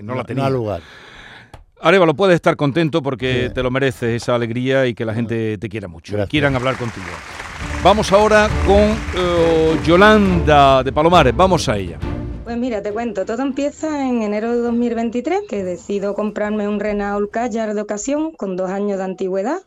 no, 0.03 0.13
no, 0.13 0.15
la 0.15 0.25
tenía. 0.25 0.43
no 0.43 0.47
ha 0.47 0.51
lugar. 0.51 0.83
Arevalo, 1.81 2.13
puedes 2.15 2.35
estar 2.35 2.55
contento 2.55 3.03
porque 3.03 3.47
Sí. 3.49 3.55
te 3.55 3.63
lo 3.63 3.71
mereces, 3.71 4.23
esa 4.23 4.35
alegría 4.35 4.87
y 4.87 4.95
que 4.95 5.07
la 5.07 5.15
gente 5.15 5.57
te 5.57 5.69
quiera 5.71 5.89
mucho, 5.89 6.13
Gracias. 6.13 6.31
quieran 6.31 6.55
hablar 6.55 6.77
contigo. 6.77 7.07
Vamos 7.83 8.13
ahora 8.13 8.51
con 8.67 8.95
eh, 9.17 9.81
Yolanda 9.87 10.83
de 10.83 10.93
Palomares, 10.93 11.35
vamos 11.35 11.67
a 11.71 11.79
ella. 11.79 11.99
Pues 12.45 12.59
mira, 12.59 12.83
te 12.83 12.93
cuento, 12.93 13.25
todo 13.25 13.41
empieza 13.43 14.07
en 14.07 14.23
enero 14.23 14.53
de 14.53 14.59
2023, 14.59 15.41
que 15.49 15.65
decido 15.65 16.15
comprarme 16.15 16.69
un 16.69 16.79
Renault 16.79 17.31
Kadjar 17.31 17.73
de 17.75 17.81
ocasión 17.81 18.33
con 18.33 18.55
dos 18.57 18.69
años 18.71 18.99
de 18.99 19.05
antigüedad. 19.05 19.61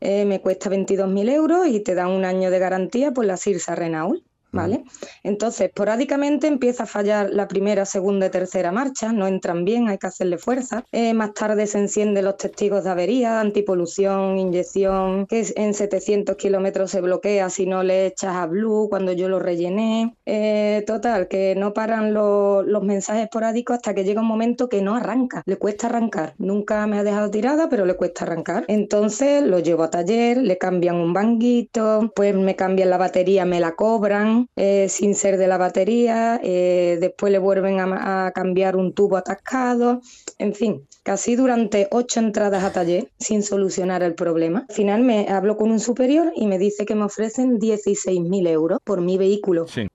Eh, 0.00 0.24
me 0.24 0.40
cuesta 0.40 0.70
22.000 0.70 1.28
euros 1.30 1.66
y 1.66 1.80
te 1.80 1.94
dan 1.94 2.10
un 2.10 2.24
año 2.24 2.50
de 2.50 2.58
garantía 2.58 3.12
por 3.12 3.24
la 3.24 3.36
Sirsa 3.36 3.74
Renault, 3.74 4.22
¿vale? 4.52 4.84
Entonces, 5.22 5.68
esporádicamente 5.68 6.46
empieza 6.46 6.84
a 6.84 6.86
fallar 6.86 7.30
la 7.30 7.48
primera, 7.48 7.84
segunda 7.84 8.26
y 8.26 8.30
tercera 8.30 8.72
marcha, 8.72 9.12
no 9.12 9.26
entran 9.26 9.64
bien, 9.64 9.88
hay 9.88 9.98
que 9.98 10.06
hacerle 10.06 10.38
fuerza. 10.38 10.84
Eh, 10.92 11.14
más 11.14 11.34
tarde 11.34 11.66
se 11.66 11.78
encienden 11.78 12.24
los 12.24 12.36
testigos 12.36 12.84
de 12.84 12.90
avería, 12.90 13.40
antipolución, 13.40 14.38
inyección, 14.38 15.26
que 15.26 15.46
en 15.56 15.74
700 15.74 16.36
kilómetros 16.36 16.90
se 16.90 17.00
bloquea 17.00 17.50
si 17.50 17.66
no 17.66 17.82
le 17.82 18.06
echas 18.06 18.34
a 18.36 18.46
Blue 18.46 18.88
cuando 18.88 19.12
yo 19.12 19.28
lo 19.28 19.38
rellené. 19.38 20.14
Eh, 20.26 20.84
total, 20.86 21.28
que 21.28 21.54
no 21.56 21.72
paran 21.72 22.14
lo- 22.14 22.62
los 22.62 22.82
mensajes 22.82 23.24
esporádicos 23.24 23.76
hasta 23.76 23.94
que 23.94 24.04
llega 24.04 24.20
un 24.20 24.26
momento 24.28 24.68
que 24.68 24.82
no 24.82 24.94
arranca, 24.96 25.42
le 25.46 25.56
cuesta 25.56 25.86
arrancar. 25.88 26.34
Nunca 26.38 26.86
me 26.86 26.98
ha 26.98 27.04
dejado 27.04 27.30
tirada, 27.30 27.68
pero 27.68 27.84
le 27.86 27.94
cuesta 27.94 28.24
arrancar. 28.24 28.64
Entonces 28.68 29.42
lo 29.42 29.58
llevo 29.58 29.82
a 29.84 29.90
taller, 29.90 30.38
le 30.38 30.58
cambian 30.58 30.96
un 30.96 31.12
banguito, 31.12 32.12
pues 32.14 32.34
me 32.34 32.56
cambian 32.56 32.90
la 32.90 32.98
batería, 32.98 33.44
me 33.44 33.60
la 33.60 33.74
cobran 33.74 34.37
eh, 34.56 34.86
sin 34.88 35.14
ser 35.14 35.36
de 35.36 35.46
la 35.48 35.58
batería, 35.58 36.40
eh, 36.42 36.98
después 37.00 37.32
le 37.32 37.38
vuelven 37.38 37.80
a, 37.80 38.26
a 38.26 38.30
cambiar 38.32 38.76
un 38.76 38.92
tubo 38.92 39.16
atascado, 39.16 40.00
en 40.38 40.54
fin, 40.54 40.86
casi 41.02 41.36
durante 41.36 41.88
ocho 41.90 42.20
entradas 42.20 42.62
a 42.64 42.72
taller 42.72 43.08
sin 43.18 43.42
solucionar 43.42 44.02
el 44.02 44.14
problema. 44.14 44.66
Al 44.68 44.74
final 44.74 45.02
me 45.02 45.28
hablo 45.28 45.56
con 45.56 45.70
un 45.70 45.80
superior 45.80 46.32
y 46.36 46.46
me 46.46 46.58
dice 46.58 46.84
que 46.86 46.94
me 46.94 47.04
ofrecen 47.04 47.58
16.000 47.58 48.48
euros 48.48 48.78
por 48.84 49.00
mi 49.00 49.18
vehículo. 49.18 49.66
Sí. 49.66 49.88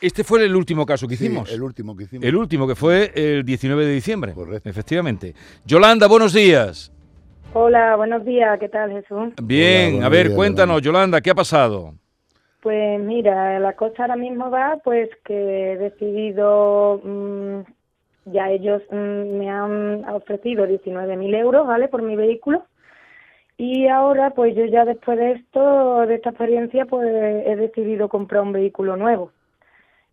Este 0.00 0.24
fue 0.24 0.44
el 0.44 0.56
último 0.56 0.84
caso 0.84 1.06
que 1.06 1.16
Sí, 1.16 1.26
hicimos. 1.26 1.52
el 1.52 1.62
último 1.62 1.96
que 1.96 2.04
hicimos. 2.04 2.24
El 2.26 2.34
último, 2.34 2.66
que 2.66 2.74
fue 2.74 3.12
el 3.14 3.44
19 3.44 3.86
de 3.86 3.92
diciembre. 3.92 4.32
Correcto. 4.32 4.68
Efectivamente. 4.68 5.32
Yolanda, 5.64 6.08
buenos 6.08 6.32
días. 6.32 6.90
Hola, 7.54 7.94
buenos 7.96 8.24
días, 8.24 8.58
¿qué 8.58 8.68
tal 8.68 8.90
Jesús? 8.90 9.34
Bien, 9.42 10.02
a 10.02 10.08
ver, 10.08 10.28
días, 10.28 10.36
cuéntanos, 10.36 10.80
Yolanda, 10.80 11.20
¿qué 11.20 11.30
ha 11.30 11.34
pasado? 11.34 11.94
Pues 12.62 13.00
mira, 13.00 13.58
la 13.58 13.74
cosa 13.74 14.02
ahora 14.02 14.14
mismo 14.14 14.48
va 14.48 14.78
pues 14.84 15.10
que 15.24 15.72
he 15.72 15.78
decidido 15.78 17.00
mm, 17.02 17.60
ya 18.26 18.50
ellos 18.50 18.82
mm, 18.90 19.38
me 19.38 19.50
han 19.50 20.08
ofrecido 20.08 20.64
19.000 20.66 21.34
euros, 21.34 21.66
¿vale? 21.66 21.88
Por 21.88 22.02
mi 22.02 22.14
vehículo. 22.14 22.64
Y 23.58 23.88
ahora, 23.88 24.30
pues 24.30 24.54
yo 24.54 24.64
ya 24.64 24.84
después 24.84 25.18
de 25.18 25.32
esto, 25.32 26.06
de 26.06 26.14
esta 26.14 26.30
experiencia, 26.30 26.86
pues 26.86 27.06
he 27.06 27.56
decidido 27.56 28.08
comprar 28.08 28.42
un 28.42 28.52
vehículo 28.52 28.96
nuevo. 28.96 29.32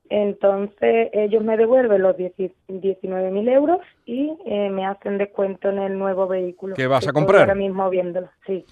Entonces 0.09 1.09
ellos 1.13 1.43
me 1.43 1.55
devuelven 1.55 2.01
los 2.01 2.17
19.000 2.17 3.49
euros 3.49 3.79
y 4.07 4.35
eh, 4.45 4.69
me 4.71 4.85
hacen 4.87 5.19
descuento 5.19 5.69
en 5.69 5.77
el 5.77 5.99
nuevo 5.99 6.27
vehículo. 6.27 6.75
¿Qué 6.75 6.87
vas 6.87 7.07
a 7.07 7.13
comprar? 7.13 7.41
Ahora 7.41 7.55
mismo 7.55 7.87
viéndolo, 7.91 8.29
sí. 8.47 8.65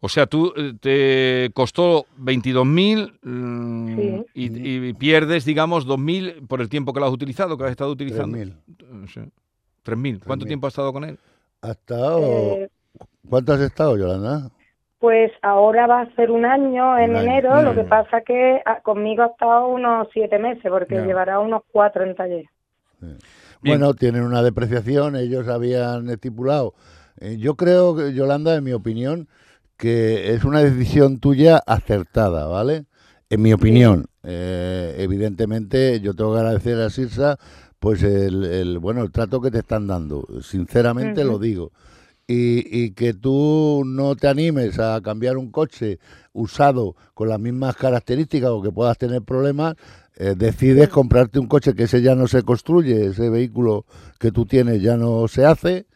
O 0.00 0.08
sea, 0.08 0.26
tú 0.26 0.52
eh, 0.56 0.74
te 0.80 1.50
costó 1.54 2.06
22.000 2.20 3.18
mm, 3.22 3.96
Sí. 3.96 4.26
y, 4.34 4.88
y 4.88 4.92
pierdes, 4.94 5.44
digamos, 5.44 5.86
2.000 5.86 6.46
por 6.46 6.60
el 6.60 6.68
tiempo 6.68 6.92
que 6.92 7.00
lo 7.00 7.06
has 7.06 7.12
utilizado, 7.12 7.58
que 7.58 7.64
has 7.64 7.70
estado 7.72 7.90
utilizando. 7.90 8.38
3.000. 8.38 8.48
Eh, 8.50 9.06
sí. 9.12 9.20
3.000. 9.84 10.20
¿Cuánto 10.24 10.44
3.000. 10.44 10.48
tiempo 10.48 10.66
has 10.68 10.72
estado 10.72 10.92
con 10.92 11.04
él? 11.04 11.18
¿Has 11.62 11.70
estado? 11.72 12.20
Eh, 12.20 12.68
¿Cuánto 13.28 13.52
has 13.54 13.60
estado, 13.60 13.96
Yolanda? 13.96 14.50
Pues 15.00 15.30
ahora 15.42 15.86
va 15.86 16.00
a 16.02 16.14
ser 16.16 16.30
un 16.30 16.44
año 16.44 16.98
en 16.98 17.10
Un 17.10 17.16
año, 17.16 17.30
enero, 17.30 17.62
lo 17.62 17.74
que 17.74 17.84
pasa 17.84 18.20
que 18.20 18.60
ah, 18.66 18.80
conmigo 18.82 19.22
ha 19.22 19.26
estado 19.26 19.68
unos 19.68 20.08
siete 20.12 20.38
meses, 20.38 20.64
porque 20.68 20.96
Ya. 20.96 21.06
llevará 21.06 21.38
unos 21.40 21.62
cuatro 21.70 22.04
en 22.04 22.14
taller. 22.16 22.44
Bueno, 23.62 23.94
tienen 23.94 24.22
una 24.22 24.42
depreciación, 24.42 25.14
ellos 25.16 25.46
habían 25.48 26.08
estipulado. 26.10 26.74
Eh, 27.20 27.36
yo 27.38 27.54
creo, 27.56 28.08
Yolanda, 28.10 28.56
en 28.56 28.64
mi 28.64 28.72
opinión, 28.72 29.28
que 29.78 30.34
es 30.34 30.44
una 30.44 30.62
decisión 30.62 31.20
tuya 31.20 31.62
acertada, 31.66 32.46
¿vale? 32.46 32.84
En 33.30 33.40
mi 33.40 33.52
opinión. 33.52 34.06
Eh, 34.24 34.96
evidentemente, 34.98 36.00
yo 36.00 36.14
tengo 36.14 36.34
que 36.34 36.40
agradecer 36.40 36.78
a 36.80 36.90
Sirsa 36.90 37.38
pues 37.78 38.02
el, 38.02 38.44
el, 38.44 38.78
bueno 38.80 39.02
el 39.02 39.12
trato 39.12 39.40
que 39.40 39.52
te 39.52 39.60
están 39.60 39.86
dando, 39.86 40.26
sinceramente 40.42 41.24
lo 41.24 41.38
digo. 41.38 41.72
Y, 42.26 42.84
y 42.84 42.90
que 42.90 43.14
tú 43.14 43.84
no 43.86 44.14
te 44.16 44.28
animes 44.28 44.78
a 44.78 45.00
cambiar 45.00 45.38
un 45.38 45.50
coche 45.50 45.98
usado 46.34 46.94
con 47.14 47.30
las 47.30 47.40
mismas 47.40 47.74
características 47.76 48.50
o 48.50 48.60
que 48.60 48.70
puedas 48.70 48.98
tener 48.98 49.22
problemas, 49.22 49.76
eh, 50.16 50.34
decides 50.36 50.88
comprarte 50.88 51.38
un 51.38 51.46
coche 51.46 51.74
que 51.74 51.84
ese 51.84 52.02
ya 52.02 52.14
no 52.14 52.26
se 52.26 52.42
construye, 52.42 53.06
ese 53.06 53.30
vehículo 53.30 53.86
que 54.18 54.32
tú 54.32 54.44
tienes 54.44 54.82
ya 54.82 54.96
no 54.96 55.26
se 55.28 55.46
hace, 55.46 55.86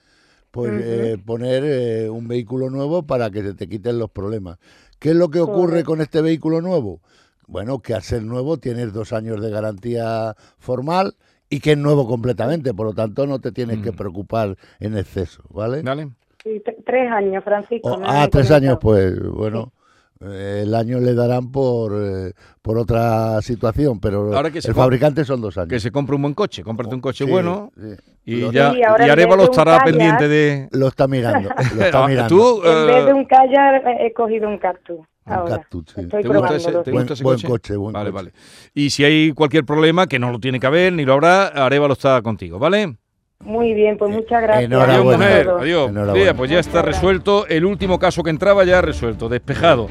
pues 0.52 0.70
eh, 0.74 1.18
poner 1.24 1.64
eh, 1.66 2.10
un 2.10 2.28
vehículo 2.28 2.70
nuevo 2.70 3.02
para 3.04 3.30
que 3.30 3.42
se 3.42 3.54
te 3.54 3.68
quiten 3.68 3.98
los 3.98 4.10
problemas. 4.10 4.58
¿Qué 5.00 5.10
es 5.10 5.16
lo 5.16 5.30
que 5.30 5.40
ocurre 5.40 5.82
con 5.82 6.00
este 6.00 6.20
vehículo 6.20 6.60
nuevo? 6.60 7.00
Bueno, 7.48 7.80
que 7.80 7.94
al 7.94 8.02
ser 8.02 8.22
nuevo 8.22 8.58
tienes 8.58 8.92
dos 8.92 9.12
años 9.12 9.40
de 9.40 9.50
garantía 9.50 10.36
formal 10.58 11.16
y 11.50 11.60
que 11.60 11.72
es 11.72 11.78
nuevo 11.78 12.06
completamente, 12.06 12.72
por 12.72 12.86
lo 12.86 12.92
tanto 12.94 13.26
no 13.26 13.40
te 13.40 13.50
tienes 13.50 13.80
que 13.80 13.92
Mm. 13.92 13.96
preocupar 13.96 14.56
en 14.78 14.96
exceso, 14.96 15.42
¿vale? 15.50 15.82
Sí, 16.44 16.62
tres 16.84 17.10
años, 17.10 17.42
Francisco. 17.44 17.88
O- 17.90 17.98
me 17.98 18.04
ah, 18.06 18.28
tres 18.30 18.48
comentado. 18.48 18.54
años, 18.56 18.78
pues 18.80 19.18
bueno, 19.30 19.72
el 20.24 20.74
año 20.74 21.00
le 21.00 21.14
darán 21.14 21.50
por, 21.50 21.92
eh, 21.94 22.32
por 22.62 22.78
otra 22.78 23.40
situación, 23.42 23.98
pero 24.00 24.34
Ahora 24.36 24.50
que 24.50 24.58
el 24.58 24.74
fabricante 24.74 25.24
son 25.24 25.40
dos 25.40 25.56
años. 25.58 25.68
Que 25.70 25.80
se 25.80 25.90
compre 25.90 26.14
un 26.16 26.22
buen 26.22 26.34
coche, 26.34 26.62
cómprate 26.62 26.94
un 26.94 27.00
coche 27.00 27.24
Sí, 27.24 27.30
bueno 27.30 27.70
sí. 27.76 27.88
y 28.24 28.36
Lo- 28.40 28.52
ya 28.52 28.72
y 28.76 28.82
Arevalo 29.10 29.42
de 29.44 29.50
estará 29.50 29.78
Kayak- 29.78 29.84
pendiente 29.84 30.28
de... 30.28 30.68
Lo 30.72 30.88
está 30.88 31.08
mirando, 31.08 31.48
lo 31.76 31.82
está 31.84 32.04
Ah, 32.04 32.08
mirando. 32.08 32.28
Tú, 32.34 32.62
En 32.64 32.86
vez 32.86 33.04
de 33.04 33.10
eh, 33.10 33.14
un 33.14 33.24
Kayak 33.24 33.86
eh, 33.86 34.06
he 34.06 34.12
cogido 34.12 34.48
un 34.48 34.58
Cactus. 34.58 34.98
Un 35.24 35.32
Ahora. 35.32 35.56
Cactus, 35.58 35.84
sí. 35.94 36.06
¿Te 36.06 36.22
gusta 36.28 36.56
ese- 36.56 36.72
te. 36.72 36.90
Buen, 36.90 37.02
gusta 37.04 37.14
ese 37.14 37.22
buen 37.24 37.36
coche? 37.36 37.48
coche, 37.48 37.76
buen 37.76 37.92
Vale, 37.92 38.10
coche. 38.10 38.24
vale. 38.24 38.32
Y 38.74 38.90
si 38.90 39.04
hay 39.04 39.32
cualquier 39.32 39.64
problema, 39.64 40.06
que 40.06 40.18
no 40.18 40.30
lo 40.32 40.38
tiene 40.40 40.58
que 40.58 40.66
haber, 40.66 40.92
ni 40.92 41.04
lo 41.04 41.12
habrá, 41.12 41.46
Arevalo 41.48 41.92
está 41.92 42.20
contigo, 42.22 42.58
¿vale? 42.58 42.96
Muy 43.44 43.74
bien, 43.74 43.98
pues 43.98 44.10
muchas 44.10 44.42
gracias. 44.42 44.70
Adiós, 44.70 44.84
Enhorabuena. 44.84 45.24
mujer. 45.26 45.48
Adiós. 45.48 45.90
Enhorabuena. 45.90 46.20
Mira, 46.20 46.34
pues 46.34 46.50
ya 46.50 46.58
está 46.60 46.82
resuelto. 46.82 47.46
El 47.48 47.64
último 47.64 47.98
caso 47.98 48.22
que 48.22 48.30
entraba 48.30 48.64
ya 48.64 48.80
resuelto, 48.80 49.28
despejado. 49.28 49.88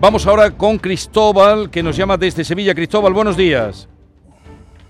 Vamos 0.00 0.26
ahora 0.26 0.50
con 0.50 0.78
Cristóbal, 0.78 1.70
que 1.70 1.82
nos 1.82 1.96
llama 1.96 2.16
desde 2.16 2.44
Sevilla. 2.44 2.74
Cristóbal, 2.74 3.12
buenos 3.12 3.36
días. 3.36 3.88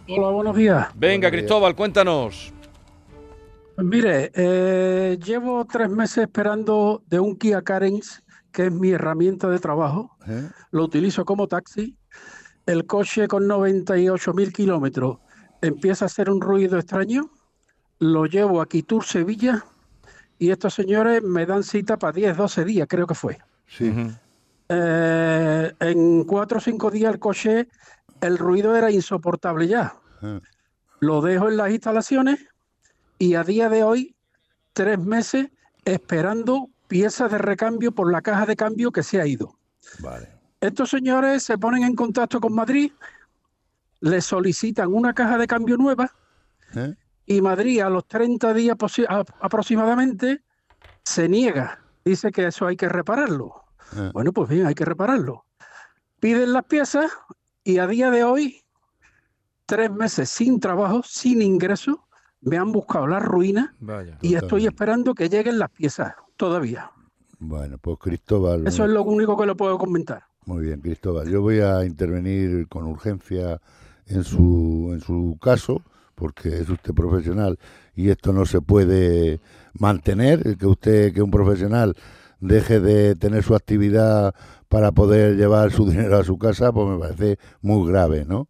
Hola, 0.08 0.28
buenos 0.30 0.56
días. 0.56 0.88
Venga, 0.94 0.96
Buenos 0.96 1.20
días. 1.20 1.32
Cristóbal, 1.32 1.74
cuéntanos. 1.76 2.52
Pues 3.76 3.86
mire, 3.86 4.30
eh, 4.34 5.18
llevo 5.24 5.64
tres 5.64 5.88
meses 5.88 6.18
esperando 6.18 7.02
de 7.06 7.18
un 7.20 7.36
Kia 7.36 7.62
Carens, 7.62 8.22
que 8.52 8.66
es 8.66 8.72
mi 8.72 8.90
herramienta 8.90 9.48
de 9.48 9.58
trabajo. 9.58 10.16
¿Eh? 10.28 10.48
Lo 10.72 10.84
utilizo 10.84 11.24
como 11.24 11.46
taxi. 11.46 11.96
El 12.66 12.86
coche 12.86 13.26
con 13.26 13.46
98 13.46 14.32
mil 14.34 14.52
kilómetros 14.52 15.18
empieza 15.62 16.04
a 16.04 16.06
hacer 16.06 16.28
un 16.28 16.40
ruido 16.40 16.78
extraño. 16.78 17.30
Lo 18.00 18.26
llevo 18.26 18.60
a 18.60 18.66
Quitur, 18.66 19.04
Sevilla. 19.04 19.64
Y 20.38 20.50
estos 20.50 20.74
señores 20.74 21.22
me 21.22 21.46
dan 21.46 21.62
cita 21.62 21.98
para 21.98 22.12
10, 22.12 22.36
12 22.36 22.64
días, 22.64 22.88
creo 22.88 23.06
que 23.06 23.14
fue. 23.14 23.38
Sí. 23.68 23.92
Eh, 24.68 25.74
en 25.80 26.24
cuatro 26.24 26.58
o 26.58 26.60
cinco 26.60 26.90
días 26.90 27.12
el 27.12 27.20
coche, 27.20 27.68
el 28.20 28.38
ruido 28.38 28.74
era 28.74 28.90
insoportable 28.90 29.68
ya. 29.68 29.94
Eh. 30.22 30.40
Lo 31.00 31.20
dejo 31.20 31.48
en 31.48 31.56
las 31.56 31.70
instalaciones 31.70 32.38
y 33.18 33.34
a 33.34 33.44
día 33.44 33.68
de 33.68 33.82
hoy, 33.82 34.14
tres 34.72 34.98
meses 34.98 35.50
esperando 35.84 36.70
piezas 36.88 37.30
de 37.30 37.38
recambio 37.38 37.92
por 37.92 38.10
la 38.10 38.22
caja 38.22 38.46
de 38.46 38.56
cambio 38.56 38.92
que 38.92 39.02
se 39.02 39.20
ha 39.20 39.26
ido. 39.26 39.56
Vale. 40.00 40.28
Estos 40.60 40.90
señores 40.90 41.42
se 41.42 41.58
ponen 41.58 41.84
en 41.84 41.94
contacto 41.94 42.40
con 42.40 42.54
Madrid, 42.54 42.92
le 44.00 44.20
solicitan 44.20 44.92
una 44.92 45.12
caja 45.12 45.36
de 45.36 45.46
cambio 45.46 45.76
nueva 45.76 46.10
¿Eh? 46.74 46.94
Y 47.30 47.40
Madrid 47.42 47.80
a 47.80 47.88
los 47.88 48.08
30 48.08 48.52
días 48.54 48.76
aproximadamente 49.40 50.42
se 51.04 51.28
niega. 51.28 51.78
Dice 52.04 52.32
que 52.32 52.48
eso 52.48 52.66
hay 52.66 52.76
que 52.76 52.88
repararlo. 52.88 53.66
Eh. 53.96 54.10
Bueno, 54.12 54.32
pues 54.32 54.48
bien, 54.48 54.66
hay 54.66 54.74
que 54.74 54.84
repararlo. 54.84 55.44
Piden 56.18 56.52
las 56.52 56.64
piezas 56.64 57.12
y 57.62 57.78
a 57.78 57.86
día 57.86 58.10
de 58.10 58.24
hoy, 58.24 58.60
tres 59.64 59.92
meses 59.92 60.28
sin 60.28 60.58
trabajo, 60.58 61.02
sin 61.04 61.40
ingreso, 61.40 62.04
me 62.40 62.56
han 62.56 62.72
buscado 62.72 63.06
la 63.06 63.20
ruina 63.20 63.76
Vaya. 63.78 64.18
y 64.22 64.34
estoy 64.34 64.66
esperando 64.66 65.14
que 65.14 65.28
lleguen 65.28 65.60
las 65.60 65.70
piezas 65.70 66.14
todavía. 66.36 66.90
Bueno, 67.38 67.78
pues 67.78 67.96
Cristóbal. 68.00 68.66
Eso 68.66 68.84
es 68.84 68.90
lo 68.90 69.04
único 69.04 69.36
que 69.36 69.46
le 69.46 69.54
puedo 69.54 69.78
comentar. 69.78 70.24
Muy 70.46 70.64
bien, 70.64 70.80
Cristóbal. 70.80 71.30
Yo 71.30 71.42
voy 71.42 71.60
a 71.60 71.84
intervenir 71.84 72.66
con 72.66 72.86
urgencia 72.86 73.60
en 74.06 74.24
su, 74.24 74.90
en 74.92 75.00
su 75.00 75.38
caso, 75.40 75.80
porque 76.20 76.60
es 76.60 76.68
usted 76.68 76.92
profesional 76.92 77.58
y 77.96 78.10
esto 78.10 78.34
no 78.34 78.44
se 78.44 78.60
puede 78.60 79.40
mantener, 79.72 80.58
que 80.58 80.66
usted, 80.66 81.14
que 81.14 81.22
un 81.22 81.30
profesional 81.30 81.96
deje 82.40 82.78
de 82.78 83.16
tener 83.16 83.42
su 83.42 83.54
actividad 83.54 84.34
para 84.68 84.92
poder 84.92 85.36
llevar 85.36 85.72
su 85.72 85.86
dinero 85.90 86.18
a 86.18 86.24
su 86.24 86.38
casa, 86.38 86.72
pues 86.72 86.86
me 86.88 86.98
parece 86.98 87.38
muy 87.62 87.90
grave, 87.90 88.26
¿no? 88.26 88.48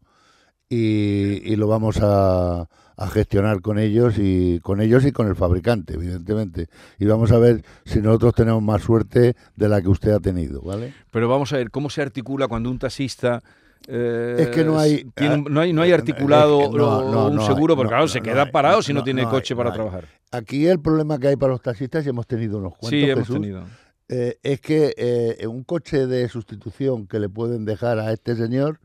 Y, 0.69 1.43
y 1.45 1.57
lo 1.57 1.69
vamos 1.69 1.99
a, 2.03 2.69
a 2.97 3.07
gestionar 3.09 3.61
con 3.61 3.79
ellos 3.79 4.15
y 4.19 4.59
con 4.61 4.81
ellos 4.81 5.05
y 5.07 5.13
con 5.13 5.29
el 5.29 5.37
fabricante, 5.37 5.95
evidentemente. 5.95 6.69
Y 6.99 7.07
vamos 7.07 7.31
a 7.31 7.39
ver 7.39 7.65
si 7.85 8.01
nosotros 8.01 8.35
tenemos 8.35 8.63
más 8.63 8.83
suerte 8.83 9.37
de 9.55 9.69
la 9.69 9.81
que 9.81 9.89
usted 9.89 10.11
ha 10.11 10.21
tenido, 10.21 10.61
¿vale? 10.61 10.93
Pero 11.11 11.29
vamos 11.29 11.53
a 11.53 11.57
ver, 11.57 11.71
¿cómo 11.71 11.89
se 11.89 12.03
articula 12.03 12.49
cuando 12.49 12.69
un 12.69 12.81
taxista... 12.81 13.43
eh, 13.89 14.37
Es 14.39 14.49
que 14.49 14.65
no 14.65 14.79
hay- 14.79 15.05
tiene 15.15 15.35
un- 15.37 15.45
no, 15.53 15.61
hay, 15.61 15.73
no 15.73 15.83
hay 15.83 15.91
eh, 15.91 15.95
articulado 15.95 16.61
es 16.63 16.69
que 16.71 16.77
no, 16.77 17.27
un 17.29 17.41
seguro, 17.43 17.75
porque 17.77 17.89
claro, 17.91 18.09
se 18.09 18.21
queda 18.21 18.51
parado 18.51 18.83
si 18.83 18.93
no, 18.93 19.03
tiene 19.03 19.25
coche 19.25 19.55
para 19.57 19.73
trabajar. 19.73 20.05
Aquí 20.31 20.67
el 20.67 20.81
problema 20.81 21.19
que 21.19 21.29
hay 21.29 21.37
para 21.37 21.53
los 21.53 21.63
taxistas, 21.63 22.05
y 22.07 22.09
hemos 22.11 22.27
tenido 22.27 22.59
unos 22.59 22.73
cuantos, 22.73 22.91
Sí, 22.91 23.03
hemos 23.05 23.21
Jesús, 23.27 23.35
tenido. 23.41 23.65
eh, 24.09 24.39
es 24.43 24.61
que 24.61 24.95
eh, 24.97 25.47
un 25.47 25.65
coche 25.65 26.07
de 26.07 26.29
sustitución 26.29 27.07
que 27.07 27.19
le 27.19 27.29
pueden 27.29 27.65
dejar 27.65 27.99
a 27.99 28.13
este 28.13 28.37
señor 28.37 28.81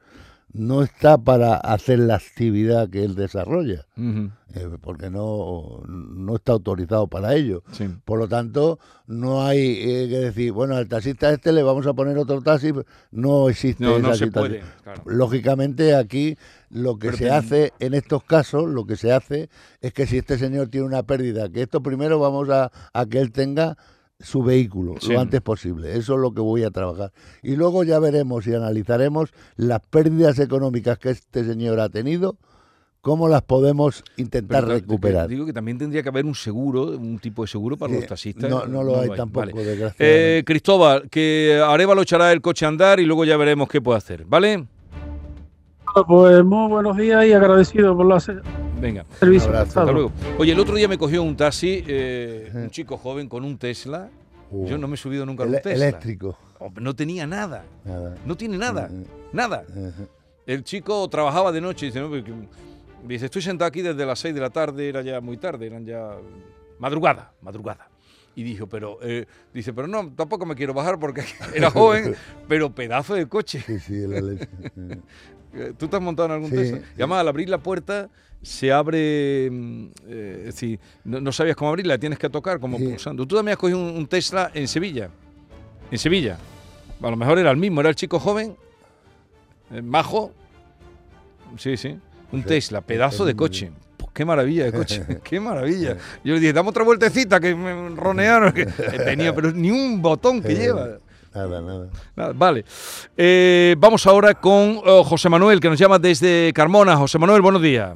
no 0.58 0.84
está 0.84 1.18
para 1.18 1.56
hacer 1.58 2.00
la 2.00 2.16
actividad 2.16 2.90
que 2.90 3.04
él 3.04 3.16
desarrolla, 3.16 3.86
eh, 3.98 4.70
porque 4.82 5.10
no, 5.10 5.82
no 5.86 6.36
está 6.38 6.54
autorizado 6.54 7.08
para 7.08 7.36
ello. 7.36 7.62
sí. 7.74 7.90
Por 8.06 8.20
lo 8.20 8.30
tanto, 8.30 8.80
no 9.06 9.46
hay 9.46 9.60
eh, 9.60 10.08
que 10.10 10.18
decir, 10.20 10.54
bueno, 10.54 10.76
al 10.78 10.88
taxista 10.88 11.30
este 11.32 11.52
le 11.52 11.62
vamos 11.62 11.86
a 11.88 11.94
poner 11.94 12.18
otro 12.18 12.42
taxi. 12.42 12.72
No 13.12 13.50
existe 13.50 13.84
No, 13.84 13.98
esa 13.98 14.08
no 14.08 14.14
se 14.16 14.26
situación. 14.26 14.60
puede. 14.62 14.64
claro. 14.84 15.02
Lógicamente 15.06 15.94
aquí 15.94 16.38
lo 16.70 16.98
que 16.98 17.08
Pero 17.08 17.18
se 17.18 17.30
hace 17.32 17.74
en 17.80 17.94
estos 17.94 18.24
casos, 18.24 18.70
lo 18.70 18.86
que 18.86 18.96
se 18.96 19.12
hace 19.12 19.50
es 19.82 19.92
que 19.94 20.08
si 20.08 20.18
este 20.20 20.38
señor 20.38 20.70
tiene 20.70 20.88
una 20.88 21.04
pérdida, 21.04 21.50
que 21.50 21.64
esto 21.64 21.82
primero 21.84 22.18
vamos 22.20 22.50
a, 22.50 22.72
a 22.94 23.06
que 23.06 23.20
él 23.20 23.34
tenga 23.34 23.78
su 24.20 24.44
vehículo 24.44 24.96
Sí. 25.00 25.12
lo 25.14 25.20
antes 25.20 25.42
posible. 25.42 25.98
Eso 25.98 26.14
es 26.16 26.20
lo 26.20 26.34
que 26.34 26.42
voy 26.42 26.64
a 26.64 26.72
trabajar. 26.72 27.12
Y 27.44 27.56
luego 27.56 27.84
ya 27.84 28.00
veremos 28.00 28.48
y 28.48 28.54
analizaremos 28.54 29.32
las 29.58 29.82
pérdidas 29.82 30.40
económicas 30.40 30.98
que 30.98 31.10
este 31.10 31.44
señor 31.44 31.80
ha 31.80 31.90
tenido, 31.90 32.38
cómo 33.02 33.28
las 33.28 33.42
podemos 33.44 34.04
intentar 34.18 34.64
Pero 34.64 34.74
recuperar. 34.76 35.28
Digo 35.28 35.46
que 35.46 35.54
también 35.54 35.78
tendría 35.78 36.02
que 36.02 36.10
haber 36.10 36.26
un 36.26 36.34
seguro, 36.34 36.84
un 36.98 37.20
tipo 37.20 37.44
de 37.44 37.48
seguro 37.50 37.78
para 37.78 37.94
Sí, 37.94 38.00
los 38.00 38.08
taxistas. 38.08 38.50
no, 38.50 38.66
no 38.66 38.84
lo 38.84 39.00
hay 39.02 39.10
tampoco, 39.10 39.60
Eh, 39.60 39.64
desgraciadamente. 39.64 40.44
Cristóbal, 40.46 41.10
que 41.10 41.62
Arevalo 41.64 42.02
echará 42.02 42.32
el 42.32 42.42
coche 42.42 42.66
a 42.66 42.70
andar 42.70 43.00
y 43.00 43.06
luego 43.06 43.26
ya 43.26 43.38
veremos 43.38 43.68
qué 43.68 43.82
puede 43.82 43.98
hacer, 43.98 44.26
¿vale? 44.26 44.66
Pues 46.08 46.44
muy 46.44 46.68
buenos 46.70 46.98
días 46.98 47.26
y 47.26 47.32
agradecido 47.34 47.96
por 47.96 48.06
la, 48.08 48.20
Venga. 48.80 49.06
Servicio 49.20 49.50
Un 49.50 49.56
abrazo. 49.56 49.80
Hasta 49.80 49.92
luego. 49.92 50.12
Oye, 50.38 50.52
el 50.52 50.60
otro 50.60 50.76
día 50.76 50.88
me 50.88 50.98
cogió 50.98 51.24
un 51.24 51.36
taxi, 51.36 51.84
eh, 51.88 52.52
un 52.54 52.70
chico 52.70 52.98
joven 52.98 53.28
con 53.30 53.44
un 53.44 53.58
Tesla. 53.58 54.10
Uh, 54.52 54.68
Yo 54.68 54.78
no 54.78 54.88
me 54.88 54.96
he 54.96 54.98
subido 54.98 55.26
nunca 55.26 55.44
a 55.44 55.48
un 55.48 55.54
Tesla. 55.54 55.72
eléctrico. 55.74 56.38
Hombre, 56.60 56.84
No 56.84 56.96
tenía 56.96 57.26
nada. 57.26 57.66
Nada. 57.84 58.16
No 58.26 58.36
tiene 58.38 58.58
nada. 58.58 58.90
Mm, 58.90 59.04
Nada. 59.36 59.66
Ajá. 59.70 60.04
El 60.46 60.64
chico 60.64 61.08
trabajaba 61.10 61.52
de 61.52 61.62
noche 61.62 61.88
y 61.88 61.90
dice, 61.90 62.00
no, 62.00 62.10
porque- 62.10 62.32
dice, 63.08 63.26
estoy 63.26 63.42
sentado 63.42 63.68
aquí 63.68 63.82
desde 63.82 64.06
las 64.06 64.20
6 64.20 64.36
de 64.36 64.42
la 64.42 64.50
tarde, 64.52 64.88
era 64.90 65.02
ya 65.02 65.20
muy 65.20 65.38
tarde, 65.38 65.66
eran 65.66 65.86
ya 65.86 66.12
madrugada, 66.78 67.34
madrugada. 67.42 67.90
Y 68.36 68.44
dijo, 68.44 68.68
pero, 68.68 69.00
eh, 69.02 69.26
dice, 69.54 69.74
pero 69.74 69.88
no, 69.88 70.12
tampoco 70.14 70.46
me 70.46 70.56
quiero 70.56 70.74
bajar 70.74 71.00
porque 71.00 71.24
era 71.56 71.72
joven, 71.72 72.16
pero 72.48 72.70
pedazo 72.76 73.16
de 73.16 73.28
coche. 73.28 73.64
Sí, 73.66 73.80
sí, 73.80 73.96
eléctrico. 74.04 74.52
Eh, 75.54 75.74
¿Tú 75.78 75.88
te 75.88 75.96
has 75.96 76.02
montado 76.02 76.28
en 76.28 76.32
algún 76.34 76.50
Sí, 76.52 76.56
Tesla? 76.58 76.78
Y 76.80 77.02
además, 77.02 77.22
al 77.22 77.28
abrir 77.30 77.50
la 77.50 77.58
puerta, 77.58 78.10
se 78.46 78.72
abre, 78.72 79.50
mm, 79.52 79.86
eh, 80.08 80.36
es 80.42 80.46
decir, 80.56 80.80
no, 81.04 81.20
no 81.20 81.32
sabías 81.32 81.56
cómo 81.56 81.70
abrirla, 81.70 81.98
tienes 81.98 82.20
que 82.20 82.30
tocar 82.30 82.60
como 82.60 82.78
Sí. 82.78 82.86
pulsando. 82.88 83.26
Tú 83.26 83.36
también 83.36 83.54
has 83.54 83.60
cogido 83.60 83.80
un, 83.80 83.96
un 83.96 84.08
Tesla 84.08 84.52
en 84.54 84.68
Sevilla. 84.68 85.10
En 85.92 85.98
Sevilla. 85.98 86.38
A 87.02 87.10
lo 87.10 87.16
mejor 87.18 87.40
era 87.40 87.52
el 87.52 87.58
mismo, 87.58 87.82
era 87.82 87.90
el 87.90 87.96
chico 87.96 88.20
joven, 88.20 88.56
eh, 89.72 89.82
majo. 89.82 90.32
Sí, 91.58 91.76
sí. 91.78 91.98
Un 92.32 92.42
Sí. 92.42 92.48
Tesla, 92.48 92.82
pedazo 92.82 93.26
de 93.26 93.36
coche. 93.36 93.72
Pues 93.98 94.12
qué 94.14 94.26
maravilla 94.26 94.66
de 94.66 94.72
coche, 94.74 95.04
qué 95.24 95.40
maravilla. 95.40 95.98
Yo 96.24 96.34
le 96.36 96.40
dije, 96.40 96.54
dame 96.54 96.70
otra 96.70 96.84
vueltecita 96.84 97.40
que 97.40 97.56
me 97.56 97.90
ronearon. 97.96 98.52
que 98.54 98.66
tenía, 99.06 99.34
pero 99.34 99.52
ni 99.52 99.72
un 99.72 100.02
botón 100.02 100.42
que 100.42 100.52
Eh, 100.54 100.56
lleva. 100.56 100.88
Nada, 101.34 101.62
nada. 101.62 101.90
Nada, 102.16 102.32
vale. 102.34 102.64
Eh, 103.18 103.76
vamos 103.78 104.06
ahora 104.08 104.34
con 104.36 104.80
eh, 104.86 105.02
José 105.04 105.28
Manuel, 105.30 105.60
que 105.60 105.68
nos 105.70 105.78
llama 105.78 106.00
desde 106.00 106.52
Carmona. 106.54 106.96
José 106.96 107.20
Manuel, 107.20 107.42
buenos 107.42 107.62
días. 107.62 107.94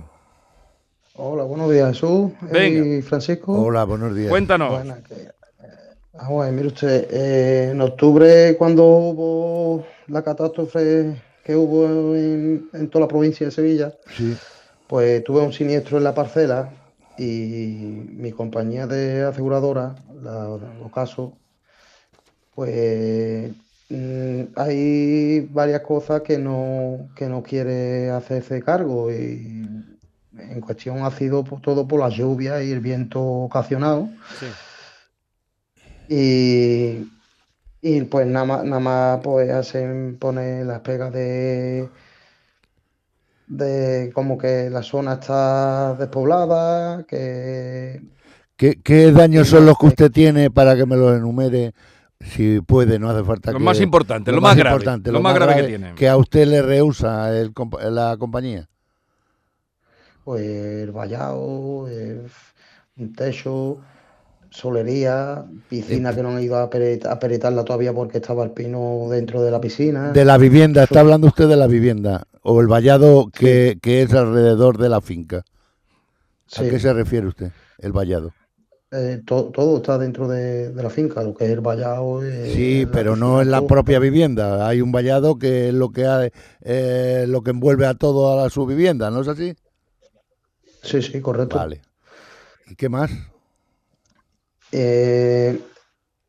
Hola, 1.22 1.44
buenos 1.44 1.70
días, 1.70 1.90
Jesús 1.90 2.32
Venga. 2.50 2.86
y 2.86 3.02
Francisco. 3.02 3.52
Hola, 3.52 3.84
buenos 3.84 4.16
días. 4.16 4.30
Cuéntanos. 4.30 4.72
Buena, 4.72 5.04
que, 5.04 5.16
eh, 5.16 6.52
mire 6.54 6.68
usted, 6.68 7.08
eh, 7.12 7.72
en 7.72 7.82
octubre 7.82 8.56
cuando 8.58 8.86
hubo 8.86 9.86
la 10.08 10.24
catástrofe 10.24 11.22
que 11.44 11.58
hubo 11.58 12.16
en, 12.16 12.70
en 12.72 12.90
toda 12.90 13.04
la 13.04 13.10
provincia 13.10 13.46
de 13.46 13.52
Sevilla, 13.52 13.94
Sí, 14.16 14.34
pues 14.88 15.22
tuve 15.26 15.42
un 15.42 15.52
siniestro 15.52 15.98
en 15.98 16.06
la 16.06 16.16
parcela 16.16 16.70
y 17.18 18.06
mi 18.16 18.32
compañía 18.32 18.88
de 18.88 19.24
aseguradora, 19.24 19.96
la 20.24 20.48
Ocaso, 20.86 21.34
pues 22.56 23.52
mm, 23.90 24.42
hay 24.56 25.42
varias 25.52 25.82
cosas 25.82 26.22
que 26.22 26.38
no, 26.38 27.10
que 27.14 27.28
no 27.28 27.44
quiere 27.44 28.10
hacerse 28.10 28.64
cargo 28.64 29.12
y 29.12 29.59
en 30.42 30.62
cuestión 30.62 31.04
ha 31.04 31.12
sido 31.12 31.44
por- 31.44 31.62
todo 31.62 31.88
por 31.88 32.00
la 32.00 32.10
lluvia 32.10 32.64
y 32.64 32.72
el 32.72 32.80
viento 32.80 33.22
ocasionado. 33.22 34.10
Y, 36.08 37.08
y 37.82 38.02
pues 38.04 38.26
nada 38.28 38.46
más, 38.46 38.64
nada 38.64 38.80
más 38.80 39.20
pues 39.24 39.50
hacen 39.52 40.18
poner 40.20 40.66
las 40.66 40.80
pegas 40.80 41.14
de, 41.14 41.90
de 43.48 44.12
como 44.14 44.38
que 44.38 44.70
la 44.70 44.82
zona 44.84 45.14
está 45.14 45.96
despoblada, 45.96 47.04
que 47.04 48.02
¿Qué, 48.56 48.80
qué 48.84 49.12
daños 49.14 49.48
son 49.48 49.66
los 49.66 49.78
que 49.78 49.86
usted 49.86 50.12
tiene 50.12 50.52
para 50.52 50.76
que 50.76 50.86
me 50.86 50.98
los 50.98 51.16
enumere? 51.18 51.74
Si 52.20 52.60
puede, 52.60 53.00
no 53.00 53.10
hace 53.10 53.24
falta 53.24 53.54
Lo 53.54 53.60
que... 53.60 53.64
más 53.64 53.80
importante, 53.80 54.34
lo 54.34 54.42
más 54.42 54.58
grave, 54.58 54.76
importante, 54.76 55.12
lo 55.12 55.22
más 55.22 55.34
grave 55.34 55.56
que 55.62 55.68
tiene. 55.68 55.96
Que 55.96 56.10
a 56.10 56.18
usted 56.18 56.46
le 56.46 56.62
rehúsa 56.62 57.34
el 57.40 57.54
la 57.92 58.18
compañía. 58.20 58.68
Pues 60.30 60.46
el 60.46 60.92
vallado, 60.92 61.88
eh, 61.90 62.22
un 62.98 63.14
techo, 63.14 63.80
solería, 64.52 65.44
piscina 65.68 66.14
que 66.14 66.22
no 66.22 66.30
han 66.30 66.44
ido 66.44 66.56
a 66.58 66.70
pere- 66.70 67.04
a 67.04 67.18
peretarla 67.18 67.64
todavía 67.64 67.94
porque 67.94 68.20
estaba 68.20 68.44
el 68.44 68.52
pino 68.52 69.08
dentro 69.10 69.42
de 69.42 69.50
la 69.50 69.60
piscina. 69.60 70.14
De 70.14 70.26
la 70.26 70.38
vivienda, 70.38 70.84
está 70.84 71.00
hablando 71.00 71.26
usted 71.26 71.48
de 71.50 71.56
la 71.56 71.66
vivienda. 71.66 72.28
O 72.44 72.62
el 72.62 72.68
vallado 72.68 73.32
que, 73.34 73.80
que 73.82 74.04
es 74.04 74.14
alrededor 74.14 74.78
de 74.78 74.90
la 74.90 75.02
finca. 75.02 75.38
¿A 75.38 75.42
Sí. 76.62 76.70
qué 76.70 76.80
se 76.80 76.94
refiere 76.94 77.26
usted, 77.26 77.52
el 77.80 77.92
vallado? 77.92 78.32
Eh, 78.92 79.22
to- 79.26 79.46
todo 79.52 79.78
está 79.78 79.98
dentro 79.98 80.28
de, 80.28 80.70
de 80.72 80.84
la 80.84 80.92
finca, 80.92 81.24
lo 81.24 81.34
que 81.34 81.46
es 81.46 81.52
el 81.52 81.62
vallado. 81.62 82.24
eh, 82.24 82.54
Sí, 82.56 82.88
pero 82.94 83.16
no 83.16 83.38
piscina, 83.38 83.42
en 83.42 83.52
la 83.52 83.58
todo. 83.62 83.68
propia 83.68 83.98
vivienda. 83.98 84.68
Hay 84.68 84.82
un 84.82 84.92
vallado 84.92 85.40
que 85.40 85.70
es 85.70 85.74
lo 85.74 85.90
que, 85.90 86.06
ha- 86.06 86.30
eh, 86.62 87.26
lo 87.28 87.42
que 87.42 87.50
envuelve 87.50 87.88
a 87.88 87.96
todo 87.96 88.40
a 88.40 88.50
su 88.52 88.68
vivienda, 88.68 89.10
¿no 89.10 89.22
es 89.22 89.28
así? 89.28 89.56
Sí, 90.82 91.02
sí, 91.02 91.22
correcto. 91.22 91.58
Vale. 91.58 91.82
¿Y 92.68 92.76
qué 92.76 92.90
más? 92.90 93.12
Eh, 94.72 95.60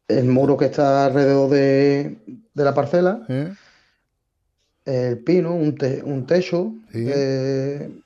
el 0.08 0.24
muro 0.26 0.56
que 0.56 0.66
está 0.66 1.06
alrededor 1.06 1.50
de, 1.50 2.18
de 2.54 2.64
la 2.64 2.74
parcela, 2.74 3.24
¿Eh? 3.28 3.52
el 4.86 5.18
pino, 5.18 5.54
un, 5.54 5.76
te- 5.76 6.02
un 6.02 6.26
techo 6.26 6.72
Sí. 6.90 7.00
de- 7.02 8.02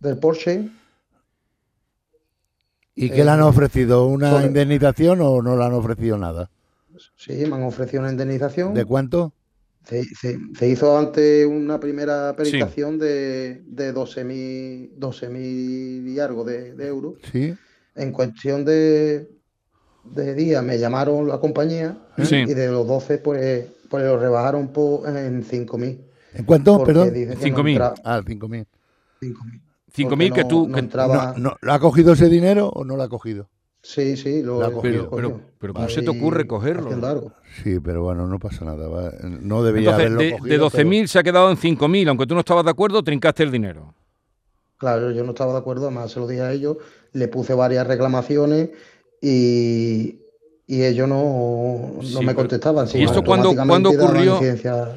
del 0.00 0.18
Porsche. 0.18 0.68
¿Y 2.94 3.10
qué 3.10 3.24
le 3.24 3.30
han 3.30 3.40
Eh, 3.40 3.44
ofrecido? 3.44 4.06
¿Una 4.06 4.30
sobre- 4.30 4.46
indemnización 4.46 5.20
o 5.22 5.42
no 5.42 5.56
le 5.56 5.64
han 5.64 5.72
ofrecido 5.74 6.18
nada? 6.18 6.50
Sí, 7.16 7.32
me 7.46 7.56
han 7.56 7.62
ofrecido 7.64 8.02
una 8.02 8.10
indemnización. 8.12 8.74
¿De 8.74 8.84
cuánto? 8.84 9.32
Se, 9.84 10.04
se- 10.04 10.38
se 10.56 10.68
hizo 10.68 10.96
antes 10.96 11.44
una 11.46 11.78
primera 11.80 12.34
peritación 12.36 12.98
de, 12.98 13.62
de 13.66 13.92
12.000 13.94 14.94
12.000 14.98 16.08
y 16.08 16.20
algo 16.20 16.44
de, 16.44 16.74
de 16.74 16.86
euros. 16.86 17.14
Sí. 17.32 17.54
En 17.96 18.12
cuestión 18.12 18.64
de, 18.64 19.28
de 20.04 20.34
días 20.34 20.62
me 20.64 20.78
llamaron 20.78 21.26
la 21.28 21.38
compañía 21.38 21.98
Sí. 22.22 22.36
y 22.36 22.54
de 22.54 22.68
los 22.68 22.86
12 22.86 23.18
pues, 23.18 23.66
pues 23.90 24.04
lo 24.04 24.18
rebajaron 24.18 24.68
por, 24.68 25.08
en 25.08 25.42
5.000. 25.44 25.98
¿En 26.34 26.44
cuánto? 26.44 26.82
Perdón. 26.84 27.12
dicen 27.12 27.38
que 27.38 27.50
no 27.50 27.56
5.000. 27.58 27.70
entra- 27.72 27.94
Ah, 28.04 28.20
5.000. 28.24 28.66
5.000. 29.20 29.60
5.000 29.94 30.32
que 30.32 30.42
no- 30.42 30.48
tú... 30.48 30.68
no 30.68 30.74
que- 30.74 30.80
entraba- 30.80 31.34
No, 31.36 31.56
no, 31.60 31.72
¿Ha 31.72 31.78
cogido 31.80 32.12
ese 32.14 32.28
dinero 32.28 32.68
o 32.68 32.84
no 32.84 32.96
lo 32.96 33.02
ha 33.02 33.08
cogido? 33.08 33.48
Sí, 33.82 34.16
sí, 34.16 34.42
lo 34.42 34.60
cogido. 34.72 35.10
pero, 35.10 35.10
pero, 35.10 35.40
pero 35.58 35.72
¿cómo 35.74 35.84
Vale, 35.86 35.94
se 35.94 36.02
te 36.02 36.10
ocurre 36.10 36.46
cogerlo? 36.46 37.32
Sí, 37.64 37.80
pero 37.80 38.04
bueno, 38.04 38.26
no 38.28 38.38
pasa 38.38 38.64
nada. 38.64 38.86
va. 38.88 39.10
No 39.22 39.62
debía 39.64 39.90
Entonces, 39.90 40.00
haberlo 40.06 40.20
de, 40.20 40.32
cogido. 40.38 40.70
de 40.70 40.84
12.000 40.84 41.06
se 41.08 41.18
ha 41.18 41.22
quedado 41.24 41.50
en 41.50 41.56
5.000. 41.56 42.08
Aunque 42.08 42.26
tú 42.26 42.34
no 42.34 42.40
estabas 42.40 42.64
de 42.64 42.70
acuerdo, 42.70 43.02
trincaste 43.02 43.42
el 43.42 43.50
dinero. 43.50 43.92
Claro, 44.78 45.10
yo 45.10 45.24
no 45.24 45.30
estaba 45.30 45.52
de 45.52 45.58
acuerdo, 45.58 45.86
además 45.86 46.10
se 46.12 46.20
lo 46.20 46.26
dije 46.28 46.42
a 46.42 46.52
ellos, 46.52 46.76
le 47.12 47.28
puse 47.28 47.54
varias 47.54 47.86
reclamaciones 47.86 48.70
y, 49.20 50.20
y 50.66 50.82
ellos 50.82 51.08
no, 51.08 51.92
no 51.96 52.02
Sí, 52.02 52.24
me 52.24 52.34
contestaban. 52.34 52.88
sí, 52.88 52.98
¿Y 52.98 53.04
esto 53.04 53.22
cuándo, 53.22 53.50
ocurrió? 53.50 53.66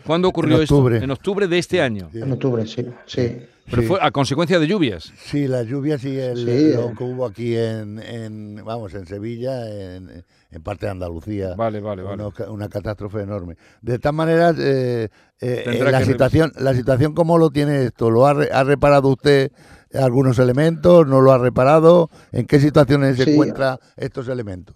¿Cuándo 0.05 0.29
ocurrió 0.29 0.61
esto? 0.61 0.75
octubre. 0.75 0.97
En 1.03 1.11
octubre 1.11 1.47
de 1.47 1.57
este 1.59 1.81
año. 1.81 2.09
En 2.13 2.31
octubre, 2.31 2.65
sí, 2.65 2.85
sí. 3.05 3.39
Pero 3.69 3.81
Sí. 3.81 3.87
fue 3.87 3.99
a 4.01 4.11
consecuencia 4.11 4.59
de 4.59 4.67
lluvias. 4.67 5.11
Sí, 5.17 5.47
las 5.47 5.65
lluvias 5.65 6.03
y 6.05 6.17
el, 6.19 6.37
Sí, 6.37 6.73
lo 6.75 6.89
eh. 6.89 6.93
que 6.97 7.03
hubo 7.03 7.25
aquí 7.25 7.55
en, 7.57 7.97
en, 7.99 8.61
vamos, 8.63 8.93
en 8.93 9.07
Sevilla, 9.07 9.67
en, 9.95 10.23
en 10.51 10.61
parte 10.63 10.85
de 10.85 10.91
Andalucía. 10.91 11.55
Vale, 11.55 11.79
vale, 11.81 12.03
vale. 12.03 12.23
Una, 12.23 12.31
ca- 12.31 12.51
una 12.51 12.69
catástrofe 12.69 13.21
enorme. 13.21 13.57
De 13.81 13.97
todas 13.97 14.13
maneras, 14.13 14.55
eh, 14.59 15.09
eh, 15.41 15.63
eh, 15.65 15.83
la 15.83 15.99
que 15.99 16.05
situación, 16.05 16.51
la 16.57 16.75
situación 16.75 17.13
cómo 17.15 17.39
lo 17.39 17.49
tiene 17.49 17.85
esto, 17.85 18.11
¿lo 18.11 18.27
ha, 18.27 18.33
re- 18.35 18.49
ha 18.53 18.63
reparado 18.63 19.07
usted 19.09 19.51
algunos 19.93 20.37
elementos? 20.37 21.07
¿No 21.07 21.21
lo 21.21 21.31
ha 21.31 21.39
reparado? 21.39 22.09
¿En 22.31 22.45
qué 22.45 22.59
situaciones 22.59 23.17
se 23.17 23.31
encuentran 23.31 23.79
estos 23.97 24.27
elementos? 24.27 24.75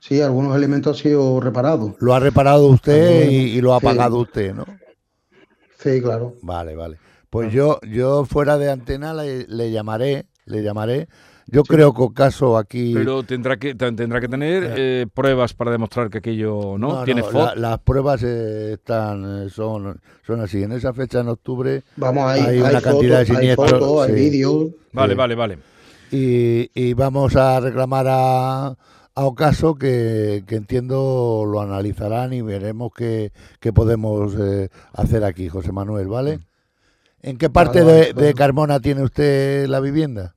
Sí, 0.00 0.22
algunos 0.22 0.56
elementos 0.56 0.96
han 0.98 1.02
sido 1.02 1.40
reparados. 1.40 1.92
Lo 1.98 2.14
ha 2.14 2.20
reparado 2.20 2.66
usted 2.66 3.30
y, 3.30 3.34
y 3.56 3.60
lo 3.60 3.74
ha 3.74 3.80
sí. 3.80 3.86
pagado 3.86 4.18
usted, 4.18 4.54
¿no? 4.54 4.64
Sí, 5.78 6.00
claro. 6.00 6.34
Vale, 6.42 6.74
vale. 6.74 6.98
Pues 7.34 7.52
yo, 7.52 7.80
yo 7.82 8.24
fuera 8.24 8.58
de 8.58 8.70
antena 8.70 9.12
le, 9.12 9.46
le 9.48 9.70
llamaré, 9.72 10.26
le 10.46 10.62
llamaré. 10.62 11.08
Yo 11.46 11.62
creo 11.64 11.92
que 11.92 12.14
caso 12.14 12.56
aquí. 12.56 12.94
Pero 12.94 13.22
tendrá 13.24 13.56
que, 13.58 13.74
ten- 13.74 13.96
tendrá 13.96 14.20
que 14.20 14.28
tener 14.28 14.72
eh, 14.76 15.06
pruebas 15.12 15.52
para 15.52 15.70
demostrar 15.72 16.08
que 16.10 16.18
aquello 16.18 16.78
no, 16.78 17.00
No, 17.00 17.04
tiene 17.04 17.22
no, 17.22 17.26
foto. 17.26 17.44
la- 17.46 17.54
las 17.56 17.78
pruebas 17.80 18.22
eh, 18.22 18.74
están, 18.74 19.46
eh, 19.46 19.50
son, 19.50 20.00
son 20.26 20.40
así. 20.40 20.62
En 20.62 20.72
esa 20.72 20.92
fecha 20.94 21.20
en 21.20 21.28
octubre 21.28 21.82
Vamos, 21.96 22.24
hay, 22.24 22.40
Hay 22.40 22.46
hay 22.46 22.60
una 22.60 22.80
cantidad 22.80 23.18
de 23.18 23.24
fotos, 23.26 23.36
hay 23.36 23.36
siniestros, 23.42 23.70
fotos, 23.72 24.08
hay 24.08 24.14
vídeos. 24.14 24.64
Vale, 24.92 25.12
sí. 25.14 25.18
vale, 25.18 25.34
vale. 25.34 25.58
y, 26.12 26.70
y 26.72 26.94
vamos 26.94 27.34
a 27.36 27.58
reclamar 27.60 28.06
a, 28.08 28.66
a 28.68 28.76
Ocaso 29.26 29.74
que, 29.74 30.44
que 30.46 30.54
entiendo 30.54 31.44
lo 31.50 31.60
analizarán 31.60 32.32
y 32.32 32.42
veremos 32.42 32.92
qué, 32.96 33.32
qué 33.60 33.72
podemos 33.72 34.34
eh, 34.38 34.68
hacer 34.92 35.24
aquí, 35.24 35.48
José 35.48 35.72
Manuel, 35.72 36.06
¿vale? 36.08 36.38
¿En 37.26 37.38
qué 37.38 37.48
parte 37.48 37.80
Vale, 37.82 38.12
vale, 38.12 38.26
de. 38.26 38.34
Carmona 38.34 38.80
tiene 38.80 39.02
usted 39.02 39.66
la 39.66 39.80
vivienda? 39.80 40.34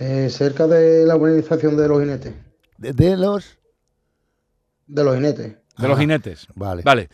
Eh, 0.00 0.28
cerca 0.30 0.66
de 0.66 1.06
la 1.06 1.14
urbanización 1.14 1.76
de 1.76 1.86
los 1.86 2.00
jinetes. 2.00 2.34
¿De, 2.76 2.92
de 2.92 3.16
los? 3.16 3.56
De 4.88 5.04
los 5.04 5.14
jinetes. 5.14 5.56
De 5.78 5.88
los 5.88 5.98
jinetes. 5.98 6.48
Vale. 6.56 6.82
Vale. 6.82 7.08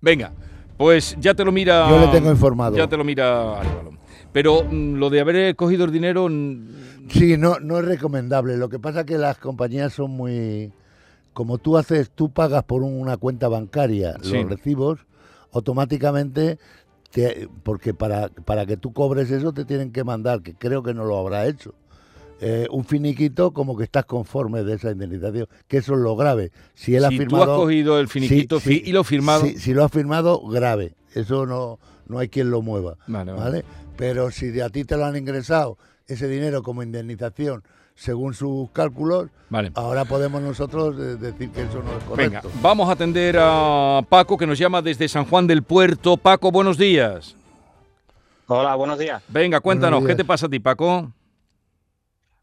Venga, 0.00 0.32
pues 0.76 1.16
ya 1.18 1.32
te 1.32 1.42
lo 1.42 1.52
mira. 1.52 1.88
Yo 1.88 1.98
le 1.98 2.08
tengo 2.08 2.30
informado. 2.30 2.76
Ya 2.76 2.86
te 2.86 2.98
lo 2.98 3.04
mira 3.04 3.60
Arevalo. 3.60 3.92
Pero 4.32 4.64
mm, 4.64 4.96
lo 4.96 5.08
de 5.08 5.20
haber 5.20 5.56
cogido 5.56 5.84
el 5.84 5.92
dinero... 5.92 6.28
mm, 6.28 6.86
Sí, 7.08 7.36
no, 7.38 7.60
no 7.60 7.78
es 7.78 7.84
recomendable. 7.84 8.56
Lo 8.56 8.68
que 8.68 8.78
pasa 8.80 9.00
es 9.00 9.06
que 9.06 9.16
las 9.16 9.38
compañías 9.38 9.92
son 9.94 10.10
muy... 10.10 10.72
Como 11.32 11.56
tú 11.58 11.78
haces, 11.78 12.10
tú 12.10 12.30
pagas 12.30 12.64
por 12.64 12.82
una 12.82 13.16
cuenta 13.16 13.46
bancaria 13.48 14.16
Sí. 14.22 14.32
los 14.32 14.50
recibos, 14.50 14.98
automáticamente, 15.52 16.58
te- 17.16 17.48
porque 17.62 17.94
para, 17.94 18.28
para 18.28 18.66
que 18.66 18.76
tú 18.76 18.92
cobres 18.92 19.30
eso 19.30 19.54
te 19.54 19.64
tienen 19.64 19.90
que 19.90 20.04
mandar, 20.04 20.42
que 20.42 20.54
creo 20.54 20.82
que 20.82 20.92
no 20.92 21.04
lo 21.06 21.18
habrá 21.18 21.46
hecho, 21.46 21.74
eh, 22.42 22.66
un 22.70 22.84
finiquito 22.84 23.52
como 23.52 23.74
que 23.78 23.84
estás 23.84 24.04
conforme 24.04 24.62
de 24.64 24.74
esa 24.74 24.90
indemnización, 24.90 25.48
que 25.66 25.78
eso 25.78 25.94
es 25.94 26.00
lo 26.00 26.14
grave. 26.14 26.52
Si 26.74 26.94
él 26.94 27.06
ha 27.06 27.08
si 27.08 27.16
tú 27.16 27.22
has 27.22 27.28
firmado... 27.30 27.56
cogido 27.56 27.98
el 27.98 28.08
finiquito 28.08 28.60
y 28.66 28.92
lo 28.92 29.02
firmado... 29.02 29.46
si 29.56 29.72
lo 29.72 29.82
ha 29.82 29.88
firmado, 29.88 30.46
grave. 30.46 30.94
Eso 31.14 31.46
no, 31.46 31.78
no 32.06 32.18
hay 32.18 32.28
quien 32.28 32.50
lo 32.50 32.60
mueva. 32.60 32.98
Vale, 33.06 33.32
vale. 33.32 33.42
¿vale? 33.44 33.64
Pero 33.96 34.30
si 34.30 34.48
de 34.48 34.62
a 34.62 34.68
ti 34.68 34.84
te 34.84 34.98
lo 34.98 35.06
han 35.06 35.16
ingresado 35.16 35.78
ese 36.06 36.28
dinero 36.28 36.62
como 36.62 36.82
indemnización 36.82 37.62
según 37.96 38.34
sus 38.34 38.70
cálculos, 38.70 39.28
Vale. 39.48 39.72
ahora 39.74 40.04
podemos 40.04 40.40
nosotros 40.42 40.94
eh, 40.98 41.16
decir 41.16 41.50
que 41.50 41.62
eso 41.62 41.82
no 41.82 41.90
es 41.96 42.16
Venga, 42.16 42.40
correcto. 42.42 42.50
vamos 42.62 42.88
a 42.88 42.92
atender 42.92 43.36
a 43.40 44.02
Paco 44.08 44.36
que 44.36 44.46
nos 44.46 44.58
llama 44.58 44.82
desde 44.82 45.08
San 45.08 45.24
Juan 45.24 45.46
del 45.46 45.62
Puerto. 45.62 46.16
Paco, 46.16 46.52
buenos 46.52 46.76
días. 46.78 47.34
Hola, 48.46 48.76
buenos 48.76 48.98
días. 48.98 49.22
Venga, 49.28 49.58
cuéntanos, 49.60 50.04
¿qué 50.06 50.14
te 50.14 50.24
pasa 50.24 50.46
a 50.46 50.48
ti, 50.48 50.60
Paco? 50.60 51.10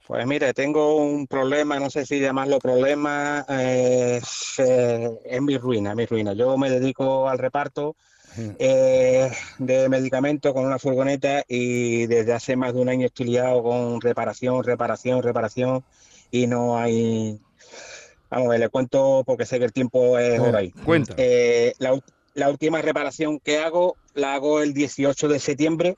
Pues 0.06 0.28
mire, 0.28 0.54
tengo 0.54 0.98
un 0.98 1.28
problema, 1.28 1.80
no 1.80 1.89
sé 1.89 2.06
si 2.06 2.20
llamarlo 2.20 2.60
problema, 2.60 3.46
eh, 3.48 4.20
eh, 4.58 5.10
es 5.24 5.42
mi 5.42 5.58
ruina, 5.58 5.96
mi 5.96 6.06
ruina. 6.06 6.34
Yo 6.34 6.58
me 6.58 6.70
dedico 6.70 7.30
al 7.30 7.38
reparto 7.38 7.96
eh, 8.60 9.32
de 9.60 9.89
medicamentos 9.89 10.54
con 10.54 10.65
una 10.65 10.80
furgoneta 10.80 11.43
y 11.48 12.08
desde 12.08 12.34
hace 12.34 12.56
más 12.56 12.74
de 12.74 12.82
un 12.82 12.89
año 12.89 13.06
estoy 13.06 13.28
liado 13.28 13.63
con 13.63 14.02
reparación, 14.02 14.63
reparación, 14.63 15.22
reparación 15.24 15.84
y 16.32 16.48
no 16.48 16.78
hay... 16.78 17.39
Vamos 18.30 18.48
a 18.48 18.52
ver, 18.52 18.60
le 18.62 18.69
cuento 18.69 19.24
porque 19.26 19.46
sé 19.46 19.60
que 19.60 19.65
el 19.65 19.74
tiempo 19.74 20.17
es 20.17 20.39
hora 20.39 20.60
ahí. 20.60 20.72
Cuenta. 20.72 21.13
Eh, 21.17 21.74
la, 21.78 22.50
última 22.50 22.82
reparación 22.82 23.39
que 23.39 23.60
hago 23.60 23.96
la 24.15 24.34
hago 24.34 24.62
el 24.62 24.74
18 24.74 25.28
de 25.28 25.39
septiembre. 25.39 25.98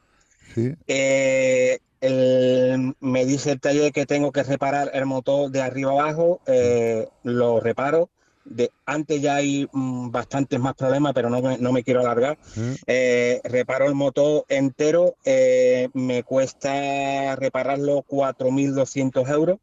Sí. 0.53 0.73
Eh, 0.87 1.79
el- 2.01 2.95
me 2.99 3.25
dice 3.25 3.51
el 3.51 3.61
taller 3.61 3.93
que 3.93 4.05
tengo 4.05 4.33
que 4.33 4.43
reparar 4.43 4.91
el 4.93 5.05
motor 5.05 5.49
de 5.49 5.61
arriba 5.61 5.91
abajo, 5.91 6.41
eh, 6.45 7.07
lo 7.23 7.61
reparo. 7.61 8.09
De, 8.45 8.71
antes 8.85 9.21
ya 9.21 9.35
hay 9.35 9.67
mm, 9.71 10.11
bastantes 10.11 10.59
más 10.59 10.75
problemas, 10.75 11.13
pero 11.13 11.29
no 11.29 11.41
me, 11.41 11.57
no 11.57 11.71
me 11.71 11.83
quiero 11.83 12.01
alargar. 12.01 12.37
Eh, 12.85 13.41
reparo 13.43 13.87
el 13.87 13.95
motor 13.95 14.45
entero, 14.47 15.15
eh, 15.25 15.89
me 15.93 16.23
cuesta 16.23 17.35
repararlo 17.35 18.03
4.200 18.03 19.29
euros. 19.29 19.59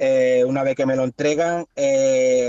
Eh, 0.00 0.44
una 0.46 0.62
vez 0.62 0.76
que 0.76 0.86
me 0.86 0.94
lo 0.94 1.02
entregan, 1.04 1.66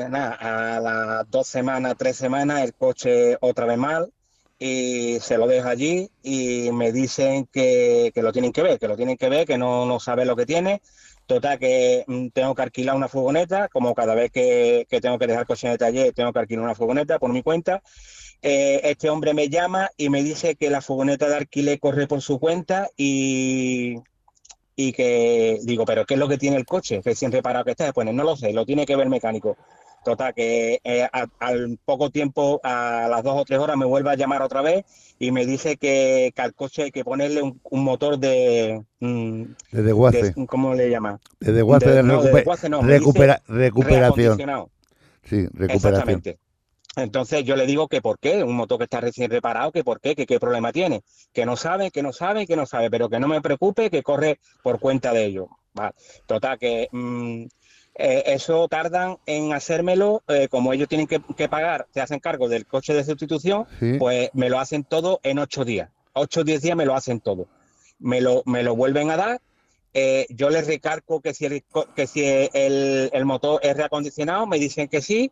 nada, 0.09 0.75
a 0.75 0.79
las 0.79 1.31
dos 1.31 1.47
semanas, 1.47 1.95
tres 1.97 2.15
semanas, 2.15 2.63
el 2.63 2.75
coche 2.75 3.37
otra 3.41 3.65
vez 3.65 3.77
mal 3.77 4.11
y 4.59 5.19
se 5.21 5.37
lo 5.37 5.47
dejo 5.47 5.69
allí 5.69 6.11
y 6.21 6.69
me 6.73 6.91
dicen 6.91 7.47
que, 7.51 8.11
que 8.13 8.21
lo 8.21 8.33
tienen 8.33 8.51
que 8.51 8.61
ver, 8.61 8.77
que 8.77 8.89
lo 8.89 8.97
tienen 8.97 9.15
que 9.15 9.29
ver, 9.29 9.47
que 9.47 9.57
no, 9.57 9.85
no 9.85 9.99
sabe 10.01 10.25
lo 10.25 10.35
que 10.35 10.45
tiene. 10.45 10.81
Total, 11.29 11.59
que 11.59 12.03
mm, 12.07 12.29
tengo 12.29 12.55
que 12.55 12.63
alquilar 12.63 12.95
una 12.95 13.07
furgoneta, 13.07 13.67
como 13.69 13.93
cada 13.93 14.15
vez 14.15 14.31
que, 14.31 14.87
que 14.89 14.99
tengo 14.99 15.19
que 15.19 15.27
dejar 15.27 15.45
coche 15.45 15.67
en 15.67 15.73
el 15.73 15.77
taller, 15.77 16.11
tengo 16.11 16.33
que 16.33 16.39
alquilar 16.39 16.63
una 16.63 16.73
furgoneta 16.73 17.19
por 17.19 17.31
mi 17.31 17.43
cuenta. 17.43 17.83
Eh, 18.41 18.81
este 18.85 19.11
hombre 19.11 19.35
me 19.35 19.47
llama 19.47 19.91
y 19.95 20.09
me 20.09 20.23
dice 20.23 20.55
que 20.55 20.71
la 20.71 20.81
furgoneta 20.81 21.29
de 21.29 21.35
alquiler 21.35 21.79
corre 21.79 22.07
por 22.07 22.23
su 22.23 22.39
cuenta 22.39 22.89
y, 22.97 23.97
y 24.75 24.91
que 24.91 25.59
digo, 25.65 25.85
pero 25.85 26.03
¿qué 26.07 26.15
es 26.15 26.19
lo 26.19 26.27
que 26.27 26.39
tiene 26.39 26.57
el 26.57 26.65
coche? 26.65 26.99
Recién 27.05 27.31
reparado 27.31 27.63
que 27.63 27.71
está. 27.71 27.93
Pues 27.93 28.11
no 28.11 28.23
lo 28.23 28.35
sé, 28.35 28.51
lo 28.51 28.65
tiene 28.65 28.87
que 28.87 28.95
ver 28.95 29.03
el 29.03 29.11
mecánico. 29.11 29.55
Total, 30.09 30.33
que 30.33 30.79
eh, 30.83 31.07
al 31.39 31.77
poco 31.85 32.09
tiempo, 32.09 32.59
a 32.63 33.07
las 33.07 33.21
dos 33.21 33.35
o 33.41 33.45
tres 33.45 33.59
horas, 33.59 33.77
me 33.77 33.85
vuelve 33.85 34.09
a 34.09 34.15
llamar 34.15 34.41
otra 34.41 34.63
vez 34.63 34.83
y 35.19 35.31
me 35.31 35.45
dice 35.45 35.77
que, 35.77 36.31
que 36.35 36.41
al 36.41 36.55
coche 36.55 36.81
hay 36.85 36.91
que 36.91 37.03
ponerle 37.03 37.43
un, 37.43 37.61
un 37.69 37.83
motor 37.83 38.17
de, 38.17 38.81
mm, 39.01 39.43
De 39.71 39.83
desguace. 39.83 40.33
de- 40.35 40.47
¿Cómo 40.47 40.73
le 40.73 40.89
llama? 40.89 41.19
De 41.39 41.51
desguace, 41.51 41.91
de, 41.91 42.01
no, 42.01 42.23
de 42.23 42.31
desguace 42.31 42.69
no, 42.69 42.81
recupera- 42.81 43.43
recuperación. 43.47 44.39
Sí, 45.25 45.45
recuperación. 45.53 45.69
Exactamente. 45.69 46.39
Entonces 46.95 47.43
yo 47.43 47.55
le 47.55 47.67
digo 47.67 47.87
que 47.87 48.01
por 48.01 48.17
qué, 48.17 48.43
un 48.43 48.55
motor 48.55 48.79
que 48.79 48.85
está 48.85 48.99
recién 48.99 49.29
reparado, 49.29 49.71
que 49.71 49.83
por 49.83 50.01
qué, 50.01 50.15
que 50.15 50.25
qué 50.25 50.39
problema 50.39 50.71
tiene, 50.71 51.03
que 51.31 51.45
no 51.45 51.55
sabe, 51.55 51.91
que 51.91 52.01
no 52.01 52.13
sabe, 52.13 52.47
que 52.47 52.55
no 52.55 52.65
sabe, 52.65 52.89
pero 52.89 53.09
que 53.09 53.19
no 53.19 53.27
me 53.27 53.41
preocupe, 53.41 53.91
que 53.91 54.01
corre 54.01 54.39
por 54.63 54.79
cuenta 54.79 55.13
de. 55.13 55.39
Vale. 55.71 55.93
Total, 56.25 56.57
que 56.57 56.87
mm, 56.91 57.45
eh, 57.99 58.23
eso 58.27 58.67
tardan 58.67 59.17
en 59.25 59.53
hacérmelo, 59.53 60.23
eh, 60.27 60.47
como 60.49 60.73
ellos 60.73 60.87
tienen 60.87 61.05
que, 61.05 61.21
que 61.37 61.47
pagar, 61.49 61.85
se 61.93 62.01
hacen 62.01 62.19
cargo 62.19 62.47
del 62.49 62.65
coche 62.65 62.93
de 62.93 63.03
sustitución, 63.03 63.65
Sí. 63.79 63.97
pues 63.99 64.29
me 64.33 64.49
lo 64.49 64.59
hacen 64.59 64.83
todo 64.83 65.19
en 65.23 65.37
ocho 65.37 65.65
días. 65.65 65.89
Ocho 66.13 66.41
o 66.41 66.43
diez 66.43 66.61
días 66.61 66.75
me 66.75 66.85
lo 66.85 66.95
hacen 66.95 67.19
todo. 67.19 67.47
Me 67.99 68.21
lo, 68.21 68.41
me 68.45 68.63
lo 68.63 68.75
vuelven 68.75 69.11
a 69.11 69.17
dar. 69.17 69.41
eh, 69.93 70.27
yo 70.29 70.49
les 70.49 70.65
recargo 70.67 71.19
que 71.19 71.33
si, 71.33 71.45
el, 71.45 71.63
que 71.95 72.05
si 72.07 72.23
el, 72.23 73.09
el 73.11 73.25
motor 73.25 73.59
es 73.63 73.75
reacondicionado, 73.75 74.45
me 74.47 74.59
dicen 74.59 74.87
que 74.87 75.01
sí. 75.01 75.31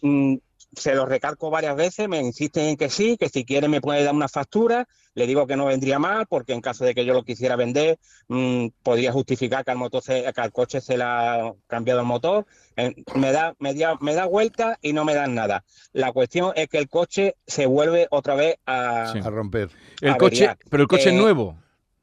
Mm, 0.00 0.36
se 0.74 0.94
lo 0.94 1.04
recargo 1.06 1.50
varias 1.50 1.76
veces, 1.76 2.08
me 2.08 2.18
insisten 2.20 2.64
en 2.66 2.76
que 2.76 2.88
sí, 2.88 3.16
que 3.18 3.28
si 3.28 3.44
quiere 3.44 3.68
me 3.68 3.80
puede 3.80 4.04
dar 4.04 4.14
una 4.14 4.28
factura, 4.28 4.88
le 5.14 5.26
digo 5.26 5.46
que 5.46 5.56
no 5.56 5.66
vendría 5.66 5.98
mal, 5.98 6.26
porque 6.26 6.54
en 6.54 6.62
caso 6.62 6.84
de 6.86 6.94
que 6.94 7.04
yo 7.04 7.12
lo 7.12 7.22
quisiera 7.24 7.56
vender, 7.56 7.98
mm, 8.28 8.68
podría 8.82 9.12
justificar 9.12 9.64
que 9.64 9.70
al 9.70 9.76
motor 9.76 10.02
se- 10.02 10.24
que 10.32 10.40
al 10.40 10.50
coche 10.52 10.80
se 10.80 10.96
le 10.96 11.04
ha 11.04 11.52
cambiado 11.66 12.00
el 12.00 12.06
motor. 12.06 12.46
Eh, 12.76 12.94
me 13.14 13.32
da, 13.32 13.54
me 13.58 13.74
da, 13.74 13.98
me 14.00 14.14
da 14.14 14.24
vuelta 14.24 14.78
y 14.80 14.94
no 14.94 15.04
me 15.04 15.14
dan 15.14 15.34
nada. 15.34 15.64
La 15.92 16.12
cuestión 16.12 16.52
es 16.56 16.68
que 16.68 16.78
el 16.78 16.88
coche 16.88 17.36
se 17.46 17.66
vuelve 17.66 18.06
otra 18.10 18.34
vez 18.34 18.56
a, 18.64 19.10
Sí. 19.12 19.18
A 19.22 19.28
romper. 19.28 19.68
El 20.00 20.12
a 20.12 20.16
coche, 20.16 20.46
averiar. 20.46 20.58
pero 20.70 20.82
el 20.82 20.88
coche 20.88 21.10
es 21.10 21.14
Eh, 21.14 21.18
nuevo. 21.18 21.58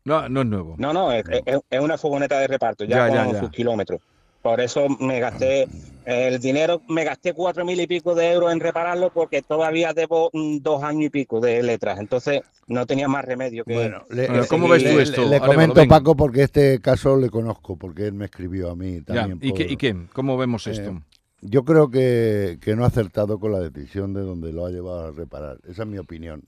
No, 0.05 0.29
no 0.29 0.41
es 0.41 0.47
nuevo. 0.47 0.75
No, 0.77 0.93
no, 0.93 1.11
es, 1.11 1.23
es- 1.45 1.59
es 1.69 1.79
una 1.79 1.97
furgoneta 1.97 2.39
de 2.39 2.47
reparto, 2.47 2.83
ya, 2.85 3.07
Ya, 3.07 3.13
ya, 3.15 3.23
con 3.25 3.33
ya. 3.33 3.39
sus 3.39 3.49
kilómetros. 3.49 4.01
Por 4.41 4.61
eso 4.61 4.87
me 4.99 5.19
gasté 5.19 5.67
el 6.05 6.39
dinero, 6.39 6.81
me 6.87 7.03
gasté 7.03 7.33
cuatro 7.33 7.65
mil 7.65 7.79
y 7.79 7.87
pico 7.87 8.15
de 8.15 8.31
euros 8.31 8.51
en 8.53 8.59
repararlo 8.61 9.11
porque 9.11 9.41
todavía 9.41 9.93
debo 9.93 10.29
mm, 10.33 10.59
dos 10.61 10.81
años 10.81 11.03
y 11.07 11.09
pico 11.09 11.39
de 11.41 11.61
letras. 11.61 11.99
Entonces 11.99 12.41
no 12.67 12.85
tenía 12.85 13.07
más 13.09 13.25
remedio 13.25 13.65
que. 13.65 13.73
Bueno, 13.73 14.05
le, 14.09 14.27
Bueno, 14.27 14.41
le- 14.43 14.47
¿cómo 14.47 14.67
ves 14.69 14.83
tú 14.83 14.99
esto, 14.99 15.25
Le, 15.29 15.39
comento. 15.41 15.85
Paco, 15.87 16.15
porque 16.15 16.43
este 16.43 16.79
caso 16.79 17.17
le 17.17 17.29
conozco, 17.29 17.75
porque 17.75 18.07
él 18.07 18.13
me 18.13 18.25
escribió 18.25 18.71
a 18.71 18.75
mí 18.75 18.99
Ya, 18.99 19.03
también. 19.27 19.39
¿Y, 19.41 19.53
qué, 19.53 19.63
por- 19.65 19.71
¿Y 19.73 19.77
qué? 19.77 19.95
¿Cómo 20.13 20.37
vemos 20.37 20.65
Eh, 20.67 20.71
esto? 20.71 21.01
Yo 21.41 21.63
creo 21.63 21.89
que, 21.89 22.59
que 22.61 22.75
no 22.75 22.83
ha 22.83 22.87
acertado 22.87 23.39
con 23.39 23.51
la 23.51 23.59
decisión 23.59 24.13
de 24.13 24.21
donde 24.21 24.51
lo 24.53 24.65
ha 24.65 24.71
llevado 24.71 25.07
a 25.07 25.11
reparar. 25.11 25.57
Esa 25.67 25.83
es 25.83 25.87
mi 25.89 25.97
opinión. 25.97 26.43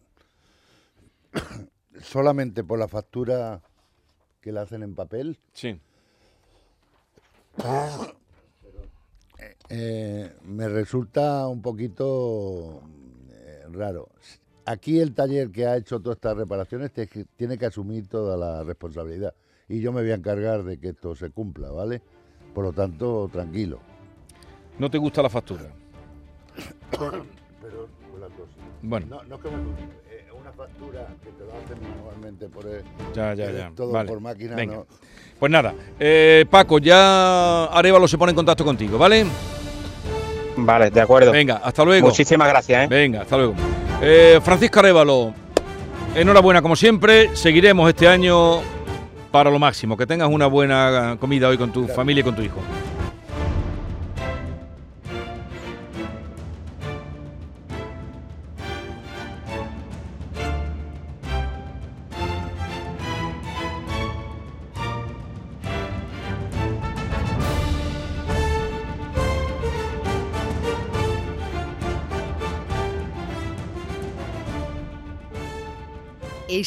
Solamente 2.01 2.63
por 2.63 2.79
la 2.79 2.87
factura 2.87 3.61
que 4.41 4.51
le 4.51 4.59
hacen 4.61 4.81
en 4.83 4.95
papel, 4.95 5.37
Sí. 5.53 5.77
eh, 9.69 10.31
me 10.43 10.67
resulta 10.67 11.47
un 11.47 11.61
poquito 11.61 12.81
eh, 13.29 13.65
raro. 13.71 14.09
Aquí 14.65 14.99
el 14.99 15.13
taller 15.13 15.51
que 15.51 15.65
ha 15.65 15.77
hecho 15.77 15.99
todas 15.99 16.17
estas 16.17 16.37
reparaciones 16.37 16.91
te- 16.91 17.07
tiene 17.35 17.57
que 17.57 17.65
asumir 17.65 18.07
toda 18.07 18.37
la 18.37 18.63
responsabilidad. 18.63 19.33
Y 19.67 19.79
yo 19.79 19.91
me 19.91 20.01
voy 20.01 20.11
a 20.11 20.15
encargar 20.15 20.63
de 20.63 20.79
que 20.79 20.89
esto 20.89 21.15
se 21.15 21.31
cumpla, 21.31 21.71
¿vale? 21.71 22.01
Por 22.53 22.65
lo 22.65 22.73
tanto, 22.73 23.29
tranquilo. 23.31 23.79
¿No 24.77 24.89
te 24.89 24.97
gusta 24.97 25.21
la 25.21 25.29
factura? 25.29 25.63
Pero 26.91 27.87
una 28.15 28.27
cosa. 28.27 28.51
Bueno. 28.81 29.05
No, 29.07 29.23
no 29.23 29.35
es 29.35 29.41
que 29.41 29.49
me 29.49 29.57
eh, 29.57 29.59
una 30.51 30.65
factura 30.67 31.07
que 31.23 31.29
te 31.31 31.43
lo 31.45 31.51
hacen 31.51 31.89
manualmente 31.97 32.47
por 32.49 32.65
el- 32.65 32.83
Ya, 33.13 33.33
ya, 33.33 33.45
eh, 33.45 33.55
ya. 33.57 33.71
todo 33.75 33.91
Vale. 33.91 34.09
por 34.09 34.19
máquina. 34.19 34.55
Venga. 34.55 34.75
no. 34.75 34.85
Pues 35.39 35.51
nada, 35.51 35.73
eh, 35.99 36.45
Paco, 36.49 36.77
ya 36.77 37.65
Arevalo 37.65 38.07
se 38.07 38.17
pone 38.17 38.29
en 38.31 38.35
contacto 38.35 38.63
contigo, 38.63 38.97
¿vale? 38.99 39.25
Vale, 40.55 40.91
de 40.91 41.01
acuerdo. 41.01 41.31
Venga, 41.31 41.61
hasta 41.63 41.83
luego. 41.83 42.07
Muchísimas 42.07 42.47
gracias, 42.47 42.83
¿eh? 42.83 42.87
Venga, 42.87 43.21
hasta 43.21 43.37
luego. 43.37 43.55
Eh, 44.01 44.39
Francisco 44.43 44.79
Arevalo, 44.79 45.33
enhorabuena 46.15 46.61
como 46.61 46.75
siempre. 46.75 47.35
Seguiremos 47.35 47.89
este 47.89 48.07
año 48.07 48.59
para 49.31 49.49
lo 49.49 49.57
máximo. 49.57 49.97
Que 49.97 50.05
tengas 50.05 50.29
una 50.29 50.45
buena 50.45 51.17
comida 51.19 51.47
hoy 51.47 51.57
con 51.57 51.71
tu 51.71 51.87
familia 51.87 52.21
y 52.21 52.23
con 52.23 52.35
tu 52.35 52.43
hijo. 52.43 52.59